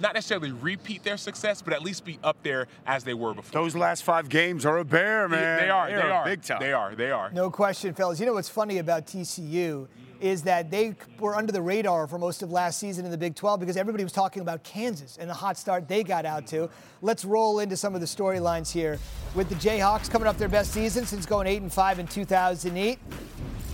[0.00, 3.62] not necessarily repeat their success, but at least be up there as they were before.
[3.62, 5.60] Those last five games are a bear, man.
[5.60, 5.88] They are.
[5.88, 6.60] They, they are, are big time.
[6.60, 6.94] They are.
[6.94, 7.30] They are.
[7.30, 8.20] No question, fellas.
[8.20, 9.88] You know what's funny about TCU
[10.20, 13.34] is that they were under the radar for most of last season in the Big
[13.34, 16.68] 12 because everybody was talking about Kansas and the hot start they got out to.
[17.02, 18.98] Let's roll into some of the storylines here
[19.34, 22.98] with the Jayhawks coming up their best season since going 8 and 5 in 2008.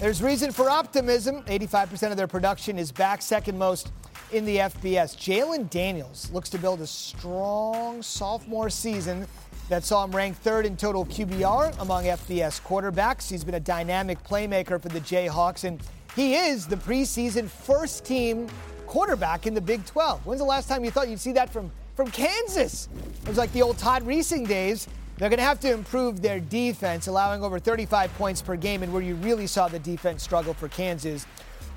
[0.00, 1.42] There's reason for optimism.
[1.44, 3.90] 85% of their production is back, second most
[4.35, 5.16] in the FBS.
[5.16, 9.28] Jalen Daniels looks to build a strong sophomore season
[9.68, 13.30] that saw him ranked third in total QBR among FBS quarterbacks.
[13.30, 15.80] He's been a dynamic playmaker for the Jayhawks, and
[16.16, 18.49] he is the preseason first team
[18.87, 20.26] quarterback in the Big 12.
[20.26, 22.89] When's the last time you thought you'd see that from, from Kansas?
[23.22, 24.89] It was like the old Todd Reesing days.
[25.16, 28.93] They're going to have to improve their defense, allowing over 35 points per game, and
[28.93, 31.24] where you really saw the defense struggle for Kansas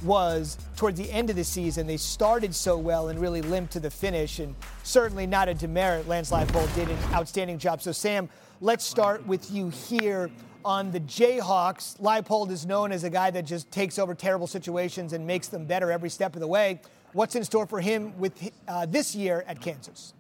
[0.04, 1.88] was towards the end of the season.
[1.88, 6.08] They started so well and really limped to the finish, and certainly not a demerit.
[6.08, 7.82] Lance Leipold did an outstanding job.
[7.82, 8.30] So, Sam,
[8.62, 10.30] let's start with you here
[10.64, 12.00] on the Jayhawks.
[12.00, 15.66] Leipold is known as a guy that just takes over terrible situations and makes them
[15.66, 16.82] better every step of the way.
[17.14, 20.14] What's in store for him with uh, this year at Kansas?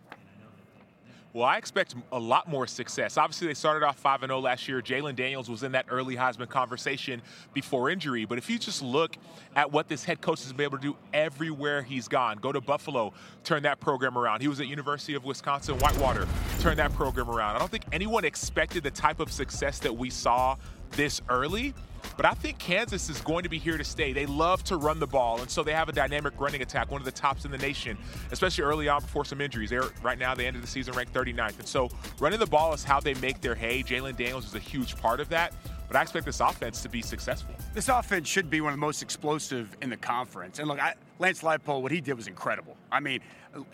[1.34, 3.18] Well, I expect a lot more success.
[3.18, 4.82] Obviously, they started off 5 0 last year.
[4.82, 7.22] Jalen Daniels was in that early Heisman conversation
[7.54, 8.26] before injury.
[8.26, 9.18] But if you just look
[9.56, 12.62] at what this head coach has been able to do everywhere he's gone, go to
[12.62, 13.14] Buffalo,
[13.44, 14.42] turn that program around.
[14.42, 16.28] He was at University of Wisconsin Whitewater,
[16.60, 17.56] turn that program around.
[17.56, 20.56] I don't think anyone expected the type of success that we saw
[20.92, 21.74] this early.
[22.16, 24.14] But I think Kansas is going to be here to stay.
[24.14, 27.02] They love to run the ball, and so they have a dynamic running attack, one
[27.02, 27.98] of the tops in the nation,
[28.32, 29.70] especially early on before some injuries.
[29.70, 31.60] They're right now, they ended the season ranked 39th.
[31.60, 31.90] And so
[32.20, 33.84] running the ball is how they make their hay.
[33.84, 35.54] Jalen Daniels is a huge part of that.
[35.88, 37.56] But I expect this offense to be successful.
[37.74, 40.60] This offense should be one of the most explosive in the conference.
[40.60, 42.76] And look, I, Lance Leipold, what he did was incredible.
[42.92, 43.22] I mean,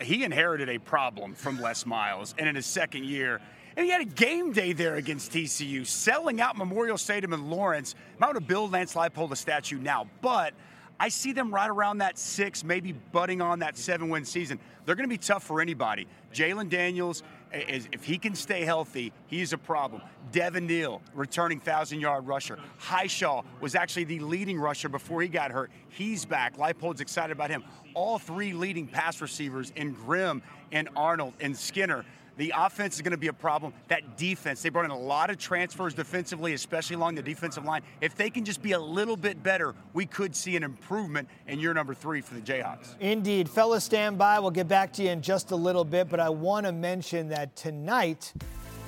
[0.00, 3.40] he inherited a problem from Les Miles, and in his second year,
[3.76, 7.94] and he had a game day there against TCU, selling out Memorial Stadium in Lawrence.
[8.14, 10.54] I'm going to build Lance Leipold a statue now, but
[11.00, 14.60] I see them right around that six, maybe butting on that seven win season.
[14.84, 16.06] They're going to be tough for anybody.
[16.32, 17.22] Jalen Daniels,
[17.52, 20.02] if he can stay healthy, he's a problem.
[20.30, 22.58] Devin Neal, returning 1,000 yard rusher.
[22.80, 25.70] Hishaw was actually the leading rusher before he got hurt.
[25.88, 26.56] He's back.
[26.56, 27.64] Leipold's excited about him.
[27.94, 32.04] All three leading pass receivers in Grimm and Arnold and Skinner
[32.36, 33.72] the offense is going to be a problem.
[33.88, 37.82] That defense, they brought in a lot of transfers defensively, especially along the defensive line.
[38.00, 41.58] If they can just be a little bit better, we could see an improvement in
[41.58, 42.98] year number three for the Jayhawks.
[43.00, 43.48] Indeed.
[43.48, 44.38] Fellas, stand by.
[44.38, 47.28] We'll get back to you in just a little bit, but I want to mention
[47.28, 48.32] that tonight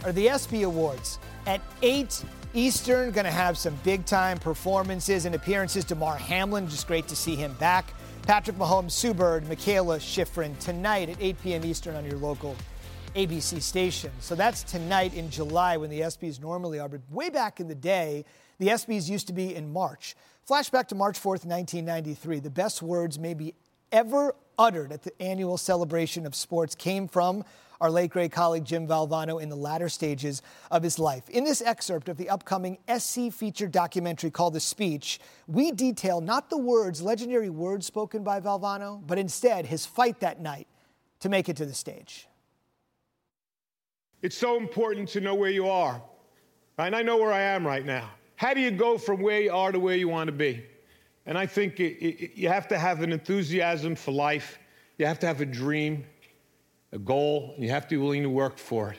[0.05, 2.25] are the ESPY Awards at 8
[2.55, 3.11] Eastern.
[3.11, 5.85] Going to have some big time performances and appearances.
[5.85, 7.93] Damar Hamlin, just great to see him back.
[8.23, 11.65] Patrick Mahomes, Sue Bird, Mikaela Shiffrin tonight at 8 p.m.
[11.65, 12.57] Eastern on your local
[13.17, 14.11] ABC station.
[14.21, 16.89] So that's tonight in July when the ESPYs normally are.
[16.89, 18.27] But way back in the day,
[18.59, 20.15] the ESPYs used to be in March.
[20.47, 22.41] Flashback to March 4th, 1993.
[22.41, 23.55] The best words maybe
[23.91, 27.43] ever uttered at the annual celebration of sports came from
[27.81, 31.29] our late great colleague Jim Valvano in the latter stages of his life.
[31.31, 36.51] In this excerpt of the upcoming SC feature documentary called The Speech, we detail not
[36.51, 40.69] the words, legendary words spoken by Valvano, but instead his fight that night
[41.21, 42.29] to make it to the stage.
[44.23, 46.01] It's so important to know where you are.
[46.79, 48.11] And I know where I am right now.
[48.37, 50.65] How do you go from where you are to where you want to be?
[51.25, 54.59] And I think it, it, you have to have an enthusiasm for life.
[54.99, 56.05] You have to have a dream,
[56.93, 58.99] a goal, and you have to be willing to work for it.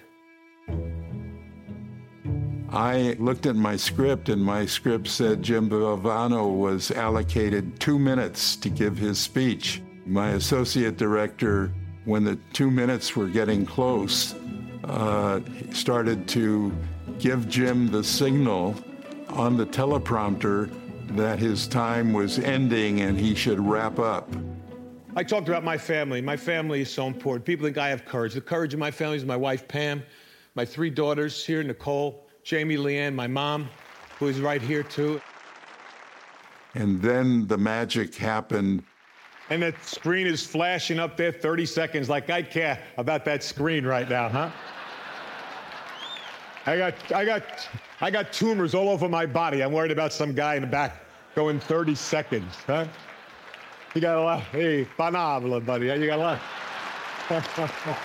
[2.69, 8.57] I looked at my script, and my script said Jim Valvano was allocated two minutes
[8.57, 9.81] to give his speech.
[10.05, 11.71] My associate director,
[12.03, 14.35] when the two minutes were getting close,
[14.87, 16.71] uh, started to
[17.19, 18.75] give Jim the signal
[19.29, 20.71] on the teleprompter
[21.15, 24.29] that his time was ending and he should wrap up.
[25.15, 26.21] I talked about my family.
[26.21, 27.45] My family is so important.
[27.45, 28.33] People think I have courage.
[28.33, 30.03] The courage of my family is my wife, Pam,
[30.55, 33.69] my three daughters here, Nicole, Jamie, Leanne, my mom,
[34.19, 35.19] who is right here too.
[36.75, 38.83] And then the magic happened.
[39.49, 43.85] And the screen is flashing up there 30 seconds, like I care about that screen
[43.85, 44.51] right now, huh?
[46.67, 47.69] I got, I got,
[48.01, 49.63] I got tumors all over my body.
[49.63, 51.01] I'm worried about some guy in the back
[51.33, 52.85] going 30 seconds, huh?
[53.95, 54.41] You got a lot.
[54.51, 55.85] Hey, va fa Napoli, buddy.
[55.85, 56.41] You got a lot.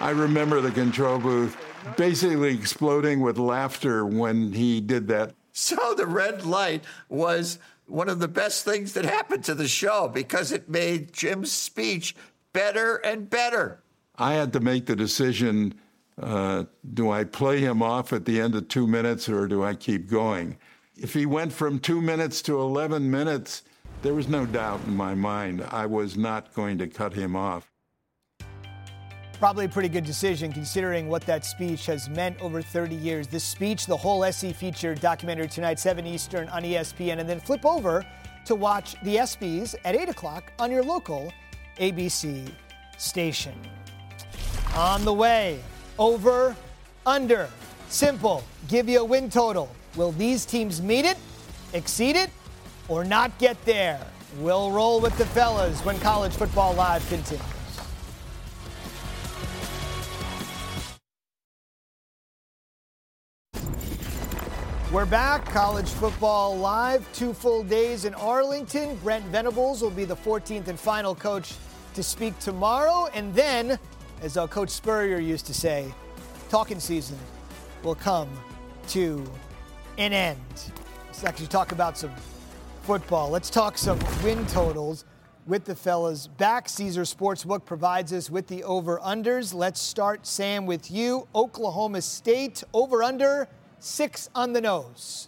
[0.00, 1.56] I remember the control booth
[1.96, 5.34] basically exploding with laughter when he did that.
[5.52, 10.06] So the red light was one of the best things that happened to the show
[10.06, 12.14] because it made Jim's speech
[12.52, 13.82] better and better.
[14.16, 15.74] I had to make the decision
[16.20, 16.64] uh,
[16.94, 20.08] do I play him off at the end of two minutes or do I keep
[20.08, 20.56] going?
[20.96, 23.62] If he went from two minutes to 11 minutes,
[24.02, 27.70] there was no doubt in my mind I was not going to cut him off.
[29.38, 33.28] Probably a pretty good decision considering what that speech has meant over 30 years.
[33.28, 37.64] This speech, the whole SC feature documentary tonight, 7 Eastern on ESPN, and then flip
[37.64, 38.04] over
[38.46, 41.32] to watch the ESPYs at 8 o'clock on your local
[41.78, 42.50] ABC
[42.96, 43.54] station.
[44.74, 45.60] On the way,
[45.98, 46.56] over,
[47.06, 47.48] under.
[47.88, 48.44] Simple.
[48.68, 49.74] Give you a win total.
[49.96, 51.16] Will these teams meet it,
[51.72, 52.30] exceed it,
[52.88, 54.00] or not get there?
[54.38, 57.44] We'll roll with the fellas when College Football Live continues.
[64.90, 65.44] We're back.
[65.44, 67.06] College Football Live.
[67.12, 68.96] Two full days in Arlington.
[69.02, 71.54] Brent Venables will be the 14th and final coach
[71.92, 73.06] to speak tomorrow.
[73.12, 73.78] And then
[74.22, 75.92] as our coach Spurrier used to say,
[76.48, 77.18] talking season
[77.82, 78.28] will come
[78.88, 79.24] to
[79.96, 80.40] an end.
[81.06, 82.12] Let's actually talk about some
[82.82, 83.30] football.
[83.30, 85.04] Let's talk some win totals.
[85.48, 86.68] with the fellas back.
[86.68, 89.54] Caesar Sportsbook provides us with the over unders.
[89.54, 91.26] Let's start, Sam, with you.
[91.34, 93.48] Oklahoma State over under
[93.78, 95.27] six on the nose.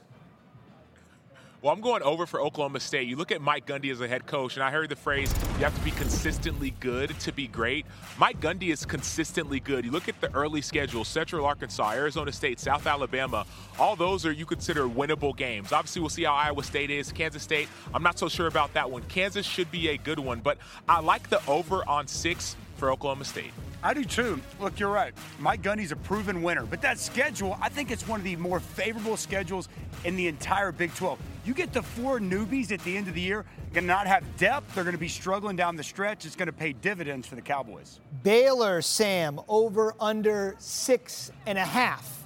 [1.63, 3.07] Well, I'm going over for Oklahoma State.
[3.07, 5.65] You look at Mike Gundy as a head coach, and I heard the phrase, you
[5.65, 7.85] have to be consistently good to be great.
[8.19, 9.85] Mike Gundy is consistently good.
[9.85, 13.45] You look at the early schedule Central Arkansas, Arizona State, South Alabama.
[13.79, 15.71] All those are you consider winnable games.
[15.71, 17.13] Obviously, we'll see how Iowa State is.
[17.13, 19.03] Kansas State, I'm not so sure about that one.
[19.03, 20.57] Kansas should be a good one, but
[20.89, 23.53] I like the over on six for Oklahoma State.
[23.83, 24.41] I do too.
[24.59, 25.13] Look, you're right.
[25.39, 28.59] Mike Gundy's a proven winner, but that schedule, I think it's one of the more
[28.59, 29.69] favorable schedules
[30.05, 31.19] in the entire Big 12.
[31.45, 34.25] You get the four newbies at the end of the year, going to not have
[34.37, 34.75] depth.
[34.75, 36.25] They're going to be struggling down the stretch.
[36.25, 38.01] It's going to pay dividends for the Cowboys.
[38.23, 42.20] Baylor, Sam, over under six and a half.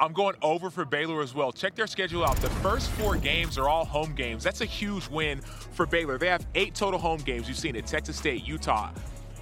[0.00, 1.52] I'm going over for Baylor as well.
[1.52, 2.36] Check their schedule out.
[2.36, 4.42] The first four games are all home games.
[4.42, 6.18] That's a huge win for Baylor.
[6.18, 7.48] They have eight total home games.
[7.48, 8.90] You've seen it Texas State, Utah,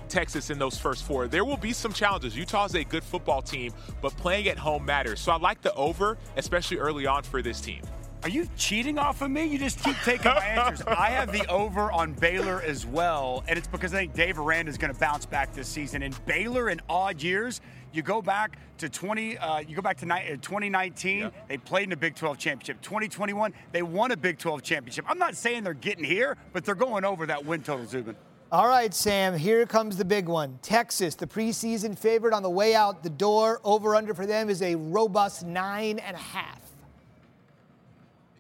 [0.09, 1.27] Texas in those first four.
[1.27, 2.37] There will be some challenges.
[2.37, 3.73] Utah's a good football team,
[4.03, 5.21] but playing at home matters.
[5.21, 7.83] So I like the over, especially early on for this team.
[8.23, 9.47] Are you cheating off of me?
[9.47, 10.87] You just keep taking my answers.
[10.87, 14.71] I have the over on Baylor as well, and it's because I think Dave Aranda
[14.71, 16.03] is going to bounce back this season.
[16.05, 17.61] And Baylor in odd years,
[17.93, 21.31] you go back to 20, uh, you go back to ni- uh, 2019, yeah.
[21.49, 22.81] they played in a Big 12 championship.
[22.83, 25.05] 2021, they won a Big 12 championship.
[25.09, 28.17] I'm not saying they're getting here, but they're going over that win total, Zubin.
[28.51, 30.59] All right, Sam, here comes the big one.
[30.61, 33.63] Texas, the preseason favorite on the way out the door.
[33.65, 36.62] Over under for them is a robust nine and a half.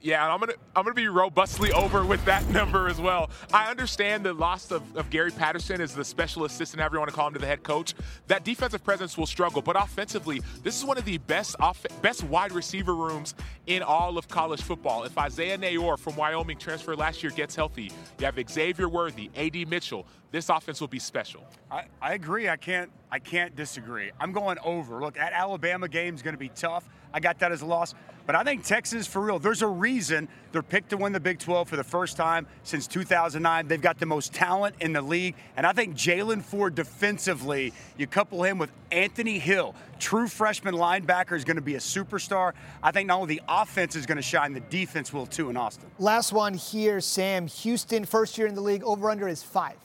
[0.02, 3.30] Yeah, I'm gonna I'm gonna be robustly over with that number as well.
[3.52, 7.10] I understand the loss of, of Gary Patterson as the special assistant, however you want
[7.10, 7.94] to call him, to the head coach.
[8.26, 12.24] That defensive presence will struggle, but offensively, this is one of the best off, best
[12.24, 13.34] wide receiver rooms
[13.68, 15.04] in all of college football.
[15.04, 19.66] If Isaiah Neyor from Wyoming transfer last year gets healthy, you have Xavier Worthy, A.D.
[19.66, 20.04] Mitchell.
[20.32, 21.44] This offense will be special.
[21.70, 22.48] I, I agree.
[22.48, 24.10] I can't I can't disagree.
[24.18, 24.98] I'm going over.
[24.98, 26.88] Look, that Alabama game is going to be tough.
[27.14, 27.94] I got that as a loss.
[28.24, 31.38] But I think Texas, for real, there's a reason they're picked to win the Big
[31.40, 33.66] 12 for the first time since 2009.
[33.66, 35.34] They've got the most talent in the league.
[35.56, 41.32] And I think Jaylan Ford defensively, you couple him with Anthony Hill, true freshman linebacker,
[41.32, 42.52] is going to be a superstar.
[42.82, 45.56] I think not only the offense is going to shine, the defense will too in
[45.56, 45.90] Austin.
[45.98, 47.48] Last one here, Sam.
[47.48, 49.76] Houston, first year in the league, over under is five.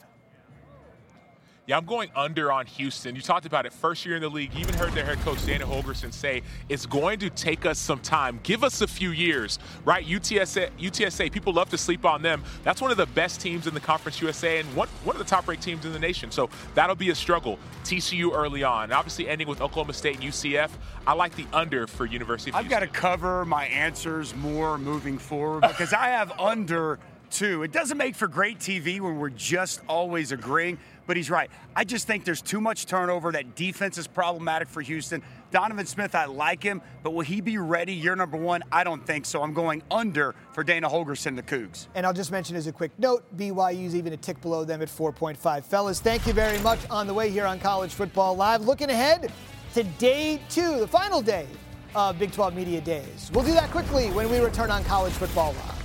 [1.68, 3.14] Yeah, I'm going under on Houston.
[3.14, 4.54] You talked about it first year in the league.
[4.54, 8.00] You even heard their head coach Dana Holgorsen say it's going to take us some
[8.00, 8.40] time.
[8.44, 10.06] Give us a few years, right?
[10.06, 11.30] UTSA, UTSA.
[11.30, 12.42] People love to sleep on them.
[12.64, 15.28] That's one of the best teams in the Conference USA and one one of the
[15.28, 16.32] top-ranked teams in the nation.
[16.32, 17.60] So that'll be a struggle.
[17.84, 20.70] TCU early on, obviously ending with Oklahoma State and UCF.
[21.06, 22.54] I like the under for University.
[22.54, 26.98] I've got to cover my answers more moving forward because I have under
[27.30, 27.64] two.
[27.64, 30.78] It doesn't make for great TV when we're just always agreeing
[31.08, 31.50] but he's right.
[31.76, 33.32] I just think there's too much turnover.
[33.32, 35.24] That defense is problematic for Houston.
[35.50, 38.62] Donovan Smith, I like him, but will he be ready year number one?
[38.72, 39.42] I don't think so.
[39.42, 41.88] I'm going under for Dana Holgorsen, the Cougs.
[41.96, 44.90] And I'll just mention as a quick note, BYU's even a tick below them at
[44.90, 45.64] 4.5.
[45.64, 48.66] Fellas, thank you very much on the way here on College Football Live.
[48.66, 49.32] Looking ahead
[49.74, 51.48] to day two, the final day
[51.96, 53.32] of Big 12 Media Days.
[53.34, 55.77] We'll do that quickly when we return on College Football Live.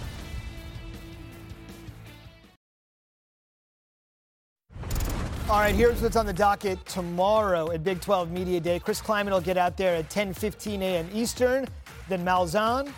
[5.50, 8.78] All right, here's what's on the docket tomorrow at Big 12 Media Day.
[8.78, 11.10] Chris Klieman will get out there at 10:15 a.m.
[11.12, 11.66] Eastern.
[12.08, 12.90] Then Malzahn,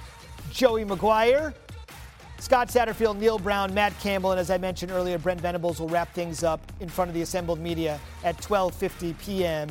[0.53, 1.55] Joey McGuire,
[2.39, 6.13] Scott Satterfield, Neal Brown, Matt Campbell, and as I mentioned earlier, Brent Venables will wrap
[6.15, 9.71] things up in front of the assembled media at 12:50 p.m.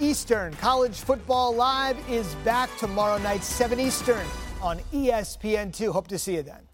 [0.00, 0.54] Eastern.
[0.54, 4.26] College Football Live is back tomorrow night, 7 Eastern,
[4.62, 5.92] on ESPN2.
[5.92, 6.67] Hope to see you then.